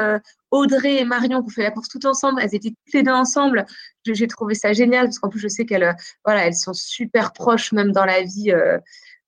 Audrey 0.50 0.96
et 0.96 1.04
Marion 1.04 1.42
qui 1.42 1.46
ont 1.46 1.50
fait 1.50 1.62
la 1.62 1.70
course 1.70 1.88
tout 1.88 2.06
ensemble. 2.06 2.40
Elles 2.42 2.54
étaient 2.54 2.70
toutes 2.70 2.94
les 2.94 3.02
deux 3.02 3.12
ensemble. 3.12 3.66
J'ai 4.06 4.26
trouvé 4.26 4.54
ça 4.54 4.72
génial 4.72 5.06
parce 5.06 5.18
qu'en 5.18 5.28
plus, 5.28 5.40
je 5.40 5.48
sais 5.48 5.66
qu'elles 5.66 5.94
voilà, 6.24 6.46
elles 6.46 6.54
sont 6.54 6.72
super 6.72 7.32
proches 7.32 7.72
même 7.72 7.92
dans 7.92 8.04
la 8.04 8.22
vie. 8.22 8.52
Euh, 8.52 8.78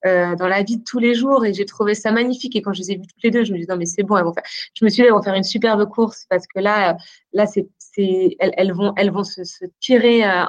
euh, 0.07 0.35
dans 0.35 0.47
la 0.47 0.63
vie 0.63 0.77
de 0.77 0.83
tous 0.83 0.97
les 0.97 1.13
jours 1.13 1.45
et 1.45 1.53
j'ai 1.53 1.65
trouvé 1.65 1.93
ça 1.93 2.11
magnifique 2.11 2.55
et 2.55 2.63
quand 2.63 2.73
je 2.73 2.79
les 2.79 2.91
ai 2.93 2.95
vues 2.95 3.05
toutes 3.05 3.21
les 3.21 3.29
deux 3.29 3.43
je 3.43 3.53
me 3.53 3.59
dit 3.59 3.67
non 3.69 3.77
mais 3.77 3.85
c'est 3.85 4.01
bon 4.01 4.17
elles 4.17 4.23
vont 4.23 4.33
faire 4.33 4.41
je 4.73 4.83
me 4.83 4.89
suis 4.89 5.03
dit 5.03 5.07
elles 5.07 5.13
vont 5.13 5.21
faire 5.21 5.35
une 5.35 5.43
superbe 5.43 5.87
course 5.87 6.25
parce 6.27 6.47
que 6.47 6.59
là 6.59 6.97
là 7.33 7.45
c'est 7.45 7.67
c'est 7.77 8.35
elles, 8.39 8.51
elles, 8.57 8.73
vont 8.73 8.93
elles 8.97 9.11
vont 9.11 9.23
se, 9.23 9.43
se 9.43 9.63
tirer 9.79 10.27
euh, 10.27 10.45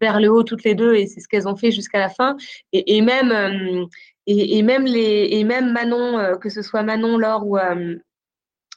vers 0.00 0.20
le 0.20 0.28
haut 0.28 0.44
toutes 0.44 0.62
les 0.62 0.76
deux 0.76 0.94
et 0.94 1.08
c'est 1.08 1.18
ce 1.18 1.26
qu'elles 1.26 1.48
ont 1.48 1.56
fait 1.56 1.72
jusqu'à 1.72 1.98
la 1.98 2.10
fin 2.10 2.36
et, 2.72 2.96
et 2.96 3.00
même 3.00 3.32
euh, 3.32 3.84
et, 4.28 4.58
et, 4.58 4.62
même 4.62 4.84
les 4.84 5.30
et 5.32 5.42
même 5.42 5.72
Manon 5.72 6.38
que 6.38 6.48
ce 6.48 6.62
soit 6.62 6.84
Manon 6.84 7.18
Laure 7.18 7.44
ou 7.44 7.58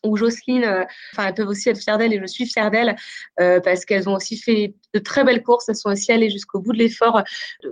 ou 0.05 0.15
Jocelyne, 0.15 0.63
euh, 0.63 0.83
enfin, 1.13 1.27
elles 1.27 1.33
peuvent 1.33 1.47
aussi 1.47 1.69
être 1.69 1.77
fières 1.77 1.97
d'elles 1.97 2.13
et 2.13 2.19
je 2.19 2.25
suis 2.25 2.45
fière 2.45 2.71
d'elles 2.71 2.95
euh, 3.39 3.59
parce 3.59 3.85
qu'elles 3.85 4.07
ont 4.07 4.15
aussi 4.15 4.37
fait 4.37 4.73
de 4.93 4.99
très 4.99 5.23
belles 5.23 5.43
courses. 5.43 5.67
Elles 5.69 5.75
sont 5.75 5.91
aussi 5.91 6.11
allées 6.11 6.29
jusqu'au 6.29 6.59
bout 6.59 6.73
de 6.73 6.77
l'effort 6.77 7.21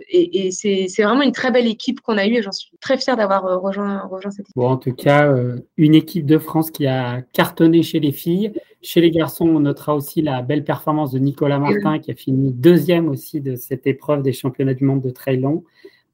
et, 0.10 0.52
c'est 0.52 0.88
vraiment 1.04 1.22
une 1.22 1.32
très 1.32 1.52
belle 1.52 1.68
équipe 1.68 2.02
qu'on 2.02 2.18
a 2.18 2.26
eue 2.26 2.36
et 2.36 2.42
j'en 2.42 2.52
suis 2.52 2.72
très 2.80 2.98
fière 2.98 3.18
d'avoir 3.18 3.46
euh, 3.46 3.58
rejoint, 3.58 4.00
rejoint 4.08 4.32
cette 4.32 4.46
équipe. 4.46 4.56
Bon, 4.56 4.68
en 4.68 4.78
tout 4.78 4.94
cas, 4.94 5.34
une 5.78 5.96
équipe 5.96 6.26
de 6.26 6.38
France 6.38 6.72
qui 6.72 6.88
a 6.88 7.22
cartonné 7.34 7.84
chez 7.84 8.00
les 8.00 8.12
filles. 8.12 8.54
Chez 8.82 9.00
les 9.00 9.12
garçons, 9.12 9.48
on 9.48 9.62
notera 9.62 9.96
aussi 9.96 10.22
la 10.22 10.42
belle 10.42 10.66
performance 10.66 11.12
de 11.12 11.20
Nicolas 11.20 11.58
Martin 11.58 12.00
qui 12.00 12.12
a 12.12 12.16
fini 12.16 12.52
deuxième 12.52 13.08
aussi 13.08 13.40
de 13.40 13.56
cette 13.56 13.88
épreuve 13.88 14.22
des 14.24 14.34
championnats 14.34 14.74
du 14.74 14.84
monde 14.84 15.02
de 15.02 15.10
trail 15.10 15.38
long. 15.40 15.64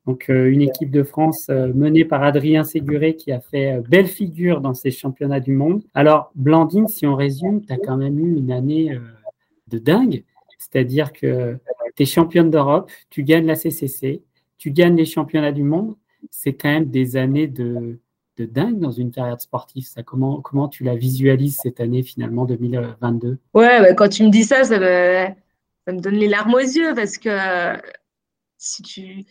Donc, 0.10 0.28
euh, 0.32 0.52
une 0.52 0.64
équipe 0.64 0.90
de 0.90 1.04
France 1.04 1.50
euh, 1.52 1.72
menée 1.72 2.04
par 2.04 2.24
Adrien 2.24 2.64
Séguré 2.64 3.16
qui 3.16 3.32
a 3.32 3.40
fait 3.40 3.74
euh, 3.74 3.82
belle 3.88 4.08
figure 4.08 4.60
dans 4.60 4.74
ces 4.74 4.90
championnats 4.90 5.40
du 5.40 5.52
monde. 5.52 5.84
Alors, 5.94 6.32
Blandine, 6.34 6.88
si 6.88 7.06
on 7.06 7.14
résume, 7.14 7.64
tu 7.64 7.72
as 7.72 7.78
quand 7.78 7.96
même 7.96 8.18
eu 8.18 8.36
une 8.36 8.52
année 8.52 8.98
de 9.68 9.78
dingue. 9.78 10.24
C'est-à-dire 10.58 11.14
que 11.14 11.60
tu 11.96 12.02
es 12.02 12.06
championne 12.08 12.50
d'Europe, 12.50 12.90
tu 13.12 13.22
gagnes 13.22 13.46
la 13.46 13.54
CCC, 13.54 14.24
tu 14.58 14.72
gagnes 14.72 14.96
les 14.96 15.06
championnats 15.06 15.52
du 15.52 15.62
monde. 15.62 15.96
C'est 16.32 16.54
quand 16.54 16.70
même 16.70 16.86
des 16.86 17.16
années 17.16 17.46
de, 17.46 18.00
dingue 18.40 18.80
dans 18.80 18.90
une 18.90 19.12
carrière 19.12 19.40
sportive. 19.40 19.86
Ça, 19.86 20.02
comment, 20.02 20.42
comment 20.42 20.70
tu 20.70 20.84
la 20.84 20.96
visualises 20.96 21.60
cette 21.62 21.80
année 21.82 22.02
finalement 22.02 22.46
2022 22.46 23.38
Ouais, 23.54 23.80
bah, 23.80 23.94
quand 23.94 24.10
tu 24.10 24.24
me 24.24 24.32
dis 24.32 24.44
ça, 24.44 24.64
ça 24.64 24.80
me 24.80 26.00
donne 26.00 26.16
les 26.16 26.28
larmes 26.28 26.56
aux 26.56 26.58
yeux 26.58 26.96
parce 26.96 27.20
que 27.20 27.30
si 28.58 28.82
tu 28.82 29.26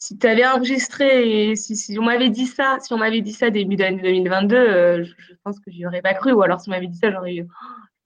si 0.00 0.18
tu 0.18 0.26
avais 0.26 0.46
enregistré 0.46 1.50
et 1.50 1.56
si, 1.56 1.98
on 1.98 2.02
m'avait 2.02 2.30
dit 2.30 2.46
ça, 2.46 2.78
si 2.80 2.92
on 2.94 2.98
m'avait 2.98 3.20
dit 3.20 3.34
ça 3.34 3.50
début 3.50 3.76
d'année 3.76 4.00
2022, 4.02 4.56
euh, 4.56 5.04
je, 5.04 5.34
pense 5.44 5.60
que 5.60 5.70
j'y 5.70 5.86
aurais 5.86 6.00
pas 6.00 6.14
cru. 6.14 6.32
Ou 6.32 6.42
alors 6.42 6.60
si 6.60 6.70
on 6.70 6.72
m'avait 6.72 6.86
dit 6.86 6.96
ça, 6.96 7.10
j'aurais 7.12 7.36
oh, 7.42 7.52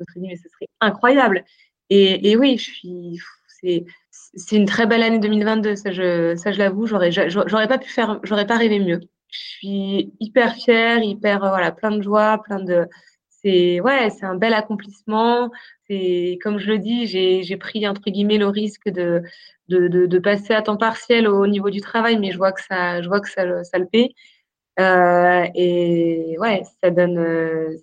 je 0.01 0.05
serais 0.05 0.21
dit 0.21 0.27
mais 0.27 0.37
ce 0.37 0.49
serait 0.49 0.67
incroyable. 0.81 1.45
Et, 1.91 2.31
et 2.31 2.37
oui, 2.37 2.59
je 2.59 2.65
suis, 2.65 3.21
c'est, 3.47 3.85
c'est 4.11 4.57
une 4.57 4.67
très 4.67 4.87
belle 4.87 5.05
année 5.05 5.21
2022. 5.21 5.77
Ça, 5.77 5.93
je, 5.93 6.35
ça, 6.35 6.51
je 6.51 6.59
l'avoue, 6.59 6.87
j'aurais, 6.87 7.13
j'aurais 7.13 7.69
pas 7.69 7.79
pu 7.79 7.89
faire, 7.89 8.19
j'aurais 8.25 8.47
pas 8.47 8.57
rêvé 8.57 8.81
mieux. 8.81 9.01
Je 9.31 9.39
suis 9.39 10.13
hyper 10.19 10.55
fière, 10.57 11.01
hyper, 11.01 11.39
voilà, 11.39 11.71
plein 11.71 11.93
de 11.93 12.03
joie, 12.03 12.43
plein 12.43 12.59
de, 12.59 12.89
c'est, 13.45 13.81
ouais, 13.81 14.11
c'est 14.11 14.25
un 14.27 14.37
bel 14.37 14.55
accomplissement. 14.55 15.51
C'est, 15.89 16.39
comme 16.43 16.59
je 16.59 16.69
le 16.69 16.79
dis, 16.79 17.07
j'ai, 17.07 17.57
pris 17.57 17.87
entre 17.87 18.11
guillemets 18.11 18.39
le 18.39 18.49
risque 18.49 18.89
de 18.89 19.23
de, 19.69 19.89
de, 19.89 20.19
passer 20.19 20.53
à 20.53 20.61
temps 20.61 20.77
partiel 20.77 21.27
au 21.27 21.47
niveau 21.47 21.71
du 21.71 21.81
travail, 21.81 22.19
mais 22.19 22.33
je 22.33 22.37
vois 22.37 22.53
que 22.53 22.63
ça, 22.63 23.01
je 23.01 23.09
vois 23.09 23.21
que 23.21 23.31
ça, 23.31 23.65
ça 23.65 23.79
le 23.79 23.87
paie. 23.87 24.11
Euh, 24.79 25.47
et 25.55 26.37
ouais, 26.39 26.63
ça 26.83 26.91
donne. 26.91 27.19
Euh, 27.19 27.77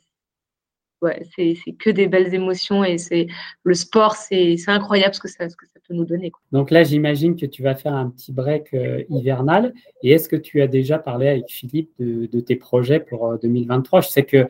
ouais, 1.01 1.23
c'est 1.35 1.55
que 1.79 1.89
des 1.89 2.07
belles 2.07 2.33
émotions 2.33 2.83
et 2.83 2.97
c'est 2.97 3.27
le 3.63 3.73
sport, 3.73 4.15
c'est 4.15 4.57
incroyable 4.67 5.15
ce 5.15 5.19
que, 5.19 5.27
ça, 5.27 5.49
ce 5.49 5.55
que 5.55 5.65
ça 5.65 5.79
peut 5.87 5.93
nous 5.93 6.05
donner. 6.05 6.31
Quoi. 6.31 6.41
Donc 6.51 6.71
là, 6.71 6.83
j'imagine 6.83 7.35
que 7.35 7.45
tu 7.45 7.63
vas 7.63 7.75
faire 7.75 7.93
un 7.93 8.09
petit 8.09 8.31
break 8.31 8.73
euh, 8.73 9.03
hivernal. 9.09 9.73
Et 10.03 10.11
est-ce 10.11 10.29
que 10.29 10.35
tu 10.35 10.61
as 10.61 10.67
déjà 10.67 10.99
parlé 10.99 11.27
avec 11.27 11.49
Philippe 11.49 11.91
de, 11.99 12.25
de 12.27 12.39
tes 12.39 12.55
projets 12.55 12.99
pour 12.99 13.37
2023 13.39 13.99
euh, 13.99 14.01
Je 14.03 14.09
sais 14.09 14.23
que 14.23 14.47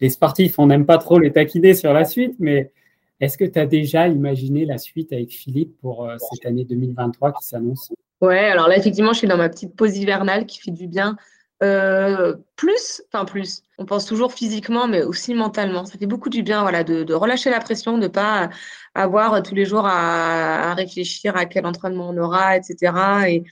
les 0.00 0.10
sportifs, 0.10 0.58
on 0.58 0.66
n'aime 0.66 0.86
pas 0.86 0.98
trop 0.98 1.18
les 1.18 1.32
taquiner 1.32 1.74
sur 1.74 1.92
la 1.92 2.04
suite, 2.04 2.34
mais 2.38 2.72
est-ce 3.20 3.38
que 3.38 3.44
tu 3.44 3.58
as 3.58 3.66
déjà 3.66 4.08
imaginé 4.08 4.64
la 4.64 4.78
suite 4.78 5.12
avec 5.12 5.30
Philippe 5.30 5.78
pour 5.80 6.08
euh, 6.08 6.16
cette 6.18 6.46
année 6.46 6.64
2023 6.64 7.32
qui 7.32 7.46
s'annonce? 7.46 7.92
Ouais, 8.20 8.44
alors 8.44 8.68
là, 8.68 8.76
effectivement, 8.76 9.12
je 9.12 9.18
suis 9.18 9.28
dans 9.28 9.36
ma 9.36 9.48
petite 9.48 9.76
pause 9.76 9.96
hivernale 9.96 10.46
qui 10.46 10.60
fait 10.60 10.70
du 10.70 10.86
bien. 10.86 11.16
Euh, 11.62 12.34
plus, 12.56 13.02
enfin 13.12 13.24
plus, 13.24 13.62
on 13.78 13.86
pense 13.86 14.04
toujours 14.06 14.32
physiquement, 14.32 14.88
mais 14.88 15.02
aussi 15.02 15.34
mentalement. 15.34 15.84
Ça 15.84 15.98
fait 15.98 16.06
beaucoup 16.06 16.28
du 16.28 16.42
bien 16.42 16.62
voilà, 16.62 16.84
de, 16.84 17.14
relâcher 17.14 17.50
la 17.50 17.60
pression, 17.60 17.96
de 17.96 18.02
ne 18.02 18.08
pas 18.08 18.50
avoir 18.94 19.42
tous 19.42 19.54
les 19.54 19.64
jours 19.64 19.86
à, 19.86 20.74
réfléchir 20.74 21.36
à 21.36 21.46
quel 21.46 21.66
entraînement 21.66 22.10
on 22.10 22.16
aura, 22.18 22.56
etc. 22.56 22.92
Et 23.28 23.44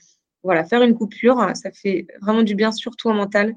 voilà, 0.43 0.65
faire 0.65 0.83
une 0.83 0.95
coupure, 0.95 1.51
ça 1.55 1.71
fait 1.71 2.05
vraiment 2.21 2.43
du 2.43 2.55
bien, 2.55 2.71
surtout 2.71 3.09
au 3.09 3.13
mental. 3.13 3.55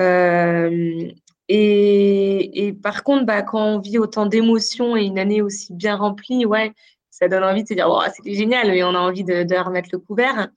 Euh, 0.00 1.08
et, 1.48 2.66
et, 2.66 2.72
par 2.74 3.02
contre, 3.02 3.24
bah, 3.24 3.42
quand 3.42 3.64
on 3.64 3.78
vit 3.80 3.98
autant 3.98 4.26
d'émotions 4.26 4.96
et 4.96 5.04
une 5.04 5.18
année 5.18 5.40
aussi 5.40 5.72
bien 5.72 5.96
remplie, 5.96 6.44
ouais, 6.44 6.74
ça 7.10 7.28
donne 7.28 7.44
envie 7.44 7.62
de 7.62 7.68
se 7.68 7.74
dire, 7.74 7.88
oh, 7.88 8.02
c'était 8.14 8.34
génial, 8.34 8.68
mais 8.68 8.82
on 8.84 8.94
a 8.94 8.98
envie 8.98 9.24
de, 9.24 9.64
remettre 9.64 9.88
le 9.92 9.98
couvert. 9.98 10.48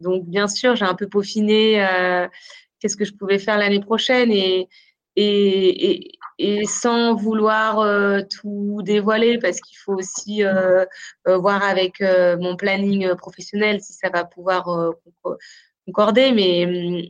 Donc, 0.00 0.26
bien 0.26 0.48
sûr, 0.48 0.76
j'ai 0.76 0.84
un 0.84 0.94
peu 0.94 1.08
peaufiné 1.08 1.84
euh, 1.84 2.28
qu'est-ce 2.80 2.96
que 2.96 3.04
je 3.04 3.14
pouvais 3.14 3.38
faire 3.38 3.58
l'année 3.58 3.80
prochaine 3.80 4.32
et, 4.32 4.68
et, 5.16 6.18
et, 6.38 6.64
sans 6.66 7.14
vouloir 7.14 7.78
euh, 7.78 8.20
tout 8.40 8.80
dévoiler 8.82 9.38
parce 9.38 9.60
qu'il 9.60 9.78
faut 9.78 9.94
aussi 9.94 10.44
euh, 10.44 10.84
voir 11.26 11.62
avec 11.62 12.02
mon 12.40 12.56
planning 12.56 13.14
professionnel 13.14 13.80
si 13.80 13.92
ça 13.92 14.10
va 14.10 14.24
pouvoir 14.24 14.92
concorder. 15.86 16.32
Mais 16.32 16.66
hum, 16.66 17.02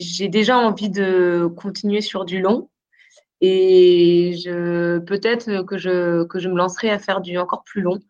j'ai 0.00 0.28
déjà 0.28 0.58
envie 0.58 0.90
de 0.90 1.48
continuer 1.56 2.00
sur 2.00 2.24
du 2.24 2.40
long. 2.40 2.68
Et 3.40 4.34
je 4.42 4.98
peut-être 4.98 5.62
que 5.62 5.76
je, 5.76 6.24
que 6.24 6.38
je 6.38 6.48
me 6.48 6.56
lancerai 6.56 6.90
à 6.90 6.98
faire 6.98 7.20
du 7.20 7.38
encore 7.38 7.64
plus 7.64 7.82
long. 7.82 8.00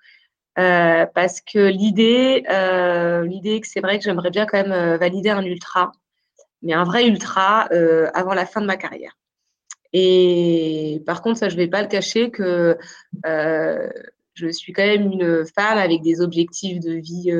Euh, 0.59 1.05
parce 1.15 1.41
que 1.43 1.59
l'idée, 1.69 2.45
euh, 2.51 3.27
l'idée 3.27 3.61
que 3.61 3.69
c'est 3.69 3.81
vrai 3.81 3.99
que 3.99 4.05
j'aimerais 4.05 4.31
bien 4.31 4.47
quand 4.47 4.57
même 4.57 4.73
euh, 4.73 4.97
valider 4.97 5.29
un 5.29 5.43
ultra, 5.43 5.93
mais 6.63 6.73
un 6.73 6.85
vrai 6.85 7.07
ultra 7.07 7.69
avant 8.15 8.35
la 8.35 8.47
fin 8.47 8.61
de 8.61 8.67
ma 8.67 8.77
carrière. 8.77 9.17
Et 9.93 11.03
par 11.07 11.23
contre, 11.23 11.39
ça, 11.39 11.49
je 11.49 11.57
vais 11.57 11.69
pas 11.69 11.83
le 11.83 11.89
cacher 11.89 12.31
que 12.31 12.79
je 13.25 14.49
suis 14.51 14.73
quand 14.73 14.87
même 14.87 15.11
une 15.13 15.45
femme 15.47 15.79
avec 15.79 16.03
des 16.03 16.21
objectifs 16.21 16.81
de 16.81 16.93
vie 16.93 17.33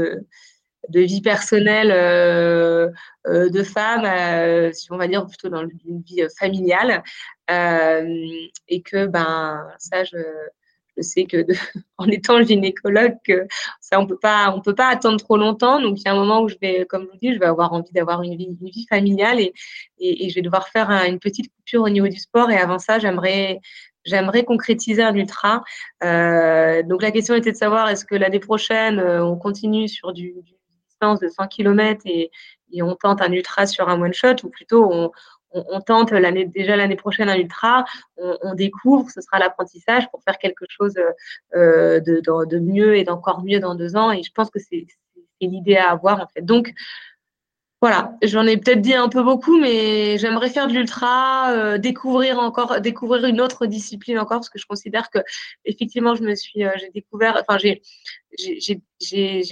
de 0.89 1.01
vie 1.01 1.21
personnelle 1.21 1.91
euh, 1.93 2.89
euh, 3.27 3.49
de 3.49 3.63
femme, 3.63 4.05
euh, 4.05 4.73
si 4.73 4.93
on 4.93 4.97
va 4.97 5.09
dire 5.09 5.27
plutôt 5.27 5.49
dans 5.49 5.63
une 5.63 6.03
vie 6.03 6.23
familiale, 6.39 7.03
et 7.49 8.83
que 8.83 9.07
ben 9.07 9.65
ça 9.79 10.03
je, 10.05 10.17
je 10.97 11.03
sais 11.03 11.25
que 11.25 11.39
de, 11.39 11.55
en 11.99 12.07
étant 12.09 12.43
gynécologue, 12.43 13.15
que 13.25 13.47
ça 13.81 14.01
on 14.01 14.07
peut 14.07 14.19
pas 14.19 14.53
on 14.57 14.61
peut 14.61 14.75
pas 14.75 14.89
attendre 14.89 15.19
trop 15.19 15.37
longtemps. 15.37 15.81
Donc 15.81 16.01
il 16.01 16.05
y 16.07 16.09
a 16.09 16.13
un 16.13 16.17
moment 16.17 16.43
où 16.43 16.49
je 16.49 16.57
vais, 16.61 16.87
comme 16.87 17.05
je 17.05 17.11
vous 17.11 17.19
dis, 17.19 17.35
je 17.35 17.39
vais 17.39 17.47
avoir 17.47 17.73
envie 17.73 17.93
d'avoir 17.93 18.23
une 18.23 18.37
vie, 18.37 18.57
une 18.61 18.69
vie 18.69 18.87
familiale 18.89 19.41
et, 19.41 19.53
et, 19.99 20.29
je 20.31 20.35
vais 20.35 20.43
devoir 20.43 20.69
faire 20.69 20.91
une 20.91 21.19
petite 21.19 21.53
coupure 21.55 21.83
au 21.83 21.89
niveau 21.89 22.09
du 22.09 22.19
sport. 22.19 22.51
Et 22.51 22.57
avant 22.57 22.79
ça, 22.79 22.99
j'aimerais 22.99 23.61
j'aimerais 24.05 24.45
concrétiser 24.45 25.03
un 25.03 25.15
ultra. 25.15 25.65
Euh, 26.05 26.83
donc 26.85 27.03
la 27.03 27.11
question 27.11 27.35
était 27.35 27.53
de 27.53 27.57
savoir 27.57 27.89
est-ce 27.89 28.05
que 28.05 28.15
l'année 28.15 28.41
prochaine 28.41 29.01
on 29.01 29.37
continue 29.37 29.89
sur 29.89 30.13
du, 30.13 30.35
du 30.43 30.56
de 31.01 31.29
100 31.29 31.49
km 31.49 32.03
et, 32.07 32.31
on 32.83 32.95
tente 32.95 33.23
un 33.23 33.33
ultra 33.33 33.67
sur 33.67 33.89
un 33.89 34.01
one 34.01 34.13
shot 34.13 34.43
ou 34.43 34.51
plutôt 34.51 34.93
on, 35.53 35.81
tente 35.81 36.11
l'année 36.11 36.45
déjà 36.45 36.77
l'année 36.77 36.97
prochaine 36.97 37.31
un 37.31 37.37
ultra, 37.37 37.85
on, 38.19 38.55
découvre, 38.55 39.09
ce 39.09 39.21
sera 39.21 39.39
l'apprentissage 39.39 40.11
pour 40.11 40.23
faire 40.23 40.37
quelque 40.37 40.67
chose 40.69 40.95
euh, 41.55 42.01
de, 42.01 42.59
mieux 42.59 42.97
et 42.97 43.05
d'encore 43.05 43.43
mieux 43.45 43.61
dans 43.61 43.75
deux 43.75 43.97
ans. 43.97 44.11
Et 44.11 44.23
je 44.23 44.33
pense 44.33 44.51
que 44.51 44.59
c'est 44.59 44.87
l'idée 45.41 45.77
à 45.77 45.91
avoir 45.91 46.21
en 46.21 46.27
fait. 46.27 46.43
Donc 46.43 46.75
voilà, 47.83 48.17
j'en 48.23 48.47
ai 48.47 48.57
peut-être 48.57 48.81
dit 48.81 48.95
un 48.95 49.11
peu 49.11 49.23
beaucoup, 49.23 49.61
mais 49.61 50.17
j'aimerais 50.17 50.49
faire 50.49 50.67
de 50.67 50.73
l'ultra, 50.73 51.53
euh, 51.53 51.77
découvrir 51.77 52.39
encore, 52.39 52.81
découvrir 52.81 53.27
une 53.27 53.41
autre 53.41 53.67
discipline 53.67 54.19
encore, 54.19 54.39
parce 54.39 54.49
que 54.49 54.59
je 54.59 54.67
considère 54.67 55.11
que 55.11 55.19
effectivement, 55.67 56.15
je 56.15 56.23
me 56.23 56.35
suis, 56.35 56.65
euh, 56.65 56.71
j'ai 56.81 56.89
découvert, 56.89 57.39
enfin 57.47 57.59
j'ai, 57.59 57.83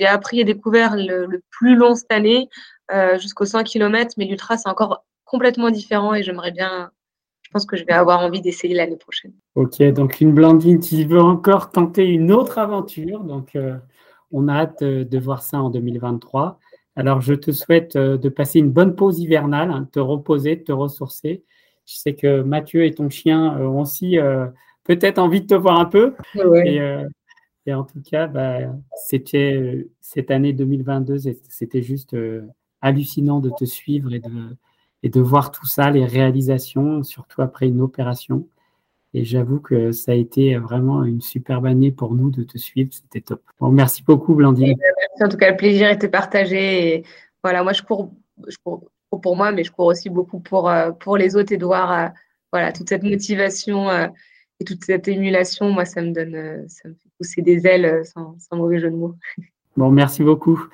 appris 0.07 0.41
et 0.41 0.45
découvert 0.45 0.97
le, 0.97 1.43
plus 1.51 1.77
long 1.77 1.95
cette 1.95 2.13
année 2.13 2.49
euh, 2.93 3.19
jusqu'aux 3.19 3.45
100 3.45 3.63
km, 3.65 4.15
mais 4.17 4.25
l'ultra 4.25 4.57
c'est 4.57 4.71
encore 4.71 5.05
complètement 5.27 5.71
différent 5.71 6.15
et 6.15 6.23
j'aimerais 6.23 6.53
bien, 6.53 6.91
je 7.43 7.51
pense 7.51 7.67
que 7.67 7.77
je 7.77 7.85
vais 7.85 7.93
avoir 7.93 8.21
envie 8.21 8.41
d'essayer 8.41 8.75
l'année 8.75 8.97
prochaine. 8.97 9.35
Ok, 9.55 9.83
donc 9.93 10.23
une 10.23 10.33
Blandine 10.33 10.81
qui 10.81 11.05
veut 11.05 11.21
encore 11.21 11.71
tenter 11.71 12.07
une 12.07 12.33
autre 12.33 12.57
aventure, 12.57 13.21
donc 13.21 13.55
on 14.33 14.49
a 14.49 14.55
hâte 14.55 14.83
de 14.83 15.19
voir 15.19 15.43
ça 15.43 15.61
en 15.61 15.69
2023. 15.69 16.59
Alors, 16.97 17.21
je 17.21 17.35
te 17.35 17.51
souhaite 17.51 17.97
euh, 17.97 18.17
de 18.17 18.29
passer 18.29 18.61
une 18.61 18.71
bonne 18.71 18.95
pause 18.95 19.19
hivernale, 19.19 19.71
hein, 19.71 19.81
de 19.83 19.87
te 19.87 20.01
reposer, 20.01 20.57
de 20.57 20.63
te 20.63 20.73
ressourcer. 20.73 21.45
Je 21.87 21.95
sais 21.97 22.15
que 22.15 22.43
Mathieu 22.43 22.85
et 22.85 22.93
ton 22.93 23.11
chien 23.11 23.59
euh, 23.59 23.67
ont 23.67 23.81
aussi 23.81 24.19
euh, 24.19 24.47
peut-être 24.85 25.19
envie 25.19 25.41
de 25.41 25.47
te 25.47 25.55
voir 25.55 25.79
un 25.79 25.87
peu. 25.87 26.15
Et, 27.67 27.73
en 27.73 27.85
tout 27.85 28.03
cas, 28.03 28.27
bah, 28.27 28.59
c'était 28.95 29.89
cette 30.01 30.31
année 30.31 30.53
2022, 30.53 31.17
c'était 31.49 31.81
juste 31.81 32.15
hallucinant 32.83 33.41
de 33.41 33.51
te 33.59 33.65
suivre 33.65 34.13
et 34.13 34.19
de, 34.19 34.55
et 35.03 35.09
de 35.09 35.21
voir 35.23 35.51
tout 35.51 35.65
ça, 35.65 35.91
les 35.91 36.05
réalisations, 36.05 37.03
surtout 37.03 37.41
après 37.41 37.67
une 37.67 37.81
opération. 37.81 38.47
Et 39.17 39.25
j'avoue 39.25 39.61
que 39.61 39.93
ça 39.93 40.11
a 40.11 40.15
été 40.17 40.57
vraiment 40.57 41.05
une 41.05 41.21
superbe 41.21 41.67
année 41.67 41.93
pour 41.93 42.15
nous 42.15 42.31
de 42.31 42.43
te 42.43 42.59
suivre. 42.59 42.91
C'était 42.93 43.21
top. 43.21 43.41
Bon, 43.61 43.71
merci 43.71 44.03
beaucoup, 44.03 44.35
Blandine. 44.35 44.75
Merci. 44.77 45.25
En 45.25 45.29
tout 45.29 45.37
cas, 45.37 45.53
le 45.53 45.57
plaisir 45.57 45.89
était 45.89 46.09
partagé. 46.09 46.97
Et 46.97 47.05
voilà, 47.45 47.63
moi, 47.63 47.73
je 47.73 47.83
cours, 47.83 48.13
je 48.49 48.57
cours, 48.63 48.91
pour 49.23 49.37
moi, 49.37 49.53
mais 49.53 49.63
je 49.63 49.71
cours 49.71 49.87
aussi 49.87 50.11
beaucoup 50.11 50.41
pour, 50.41 50.69
euh, 50.69 50.91
pour 50.91 51.17
les 51.17 51.37
autres 51.37 51.53
et 51.53 51.57
de 51.57 51.65
voir 51.65 51.93
euh, 51.93 52.09
voilà, 52.53 52.73
toute 52.73 52.89
cette 52.89 53.05
motivation 53.05 53.89
euh, 53.89 54.09
et 54.59 54.65
toute 54.65 54.85
cette 54.85 55.07
émulation. 55.07 55.71
Moi, 55.71 55.85
ça 55.85 56.03
me 56.03 56.11
donne, 56.11 56.69
ça 56.69 56.89
me 56.89 56.95
fait 56.95 57.11
pousser 57.17 57.43
des 57.43 57.69
ailes 57.69 58.05
sans, 58.05 58.37
sans 58.41 58.57
mauvais 58.57 58.81
jeu 58.81 58.91
de 58.91 58.97
mots. 58.97 59.15
Bon, 59.77 59.91
merci 59.91 60.23
beaucoup. 60.23 60.69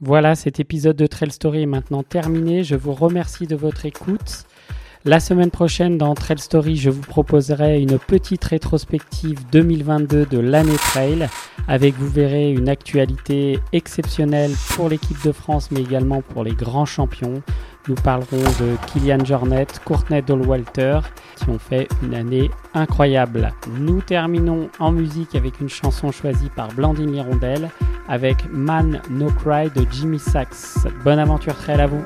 Voilà, 0.00 0.36
cet 0.36 0.60
épisode 0.60 0.94
de 0.94 1.08
Trail 1.08 1.32
Story 1.32 1.62
est 1.62 1.66
maintenant 1.66 2.04
terminé. 2.04 2.62
Je 2.62 2.76
vous 2.76 2.92
remercie 2.92 3.48
de 3.48 3.56
votre 3.56 3.86
écoute. 3.86 4.46
La 5.06 5.18
semaine 5.18 5.50
prochaine, 5.50 5.96
dans 5.96 6.12
Trail 6.14 6.38
Story, 6.38 6.76
je 6.76 6.90
vous 6.90 7.00
proposerai 7.00 7.80
une 7.80 7.98
petite 7.98 8.44
rétrospective 8.44 9.38
2022 9.50 10.26
de 10.26 10.38
l'année 10.38 10.76
trail, 10.76 11.26
avec, 11.66 11.94
vous 11.94 12.08
verrez, 12.08 12.52
une 12.52 12.68
actualité 12.68 13.58
exceptionnelle 13.72 14.50
pour 14.76 14.90
l'équipe 14.90 15.16
de 15.24 15.32
France, 15.32 15.70
mais 15.70 15.80
également 15.80 16.20
pour 16.20 16.44
les 16.44 16.52
grands 16.52 16.84
champions. 16.84 17.42
Nous 17.88 17.94
parlerons 17.94 18.42
de 18.60 18.76
Kylian 18.88 19.24
Jornet, 19.24 19.68
Courtney 19.86 20.20
Dolwalter, 20.20 21.00
qui 21.36 21.48
ont 21.48 21.58
fait 21.58 21.88
une 22.02 22.14
année 22.14 22.50
incroyable. 22.74 23.54
Nous 23.78 24.02
terminons 24.02 24.68
en 24.80 24.92
musique 24.92 25.34
avec 25.34 25.60
une 25.62 25.70
chanson 25.70 26.12
choisie 26.12 26.50
par 26.54 26.68
Blandine 26.74 27.14
Hirondelle, 27.14 27.70
avec 28.06 28.36
Man 28.52 29.00
No 29.08 29.28
Cry 29.30 29.70
de 29.70 29.86
Jimmy 29.90 30.18
Sachs. 30.18 30.84
Bonne 31.04 31.18
aventure 31.18 31.56
trail 31.56 31.80
à 31.80 31.86
vous! 31.86 32.04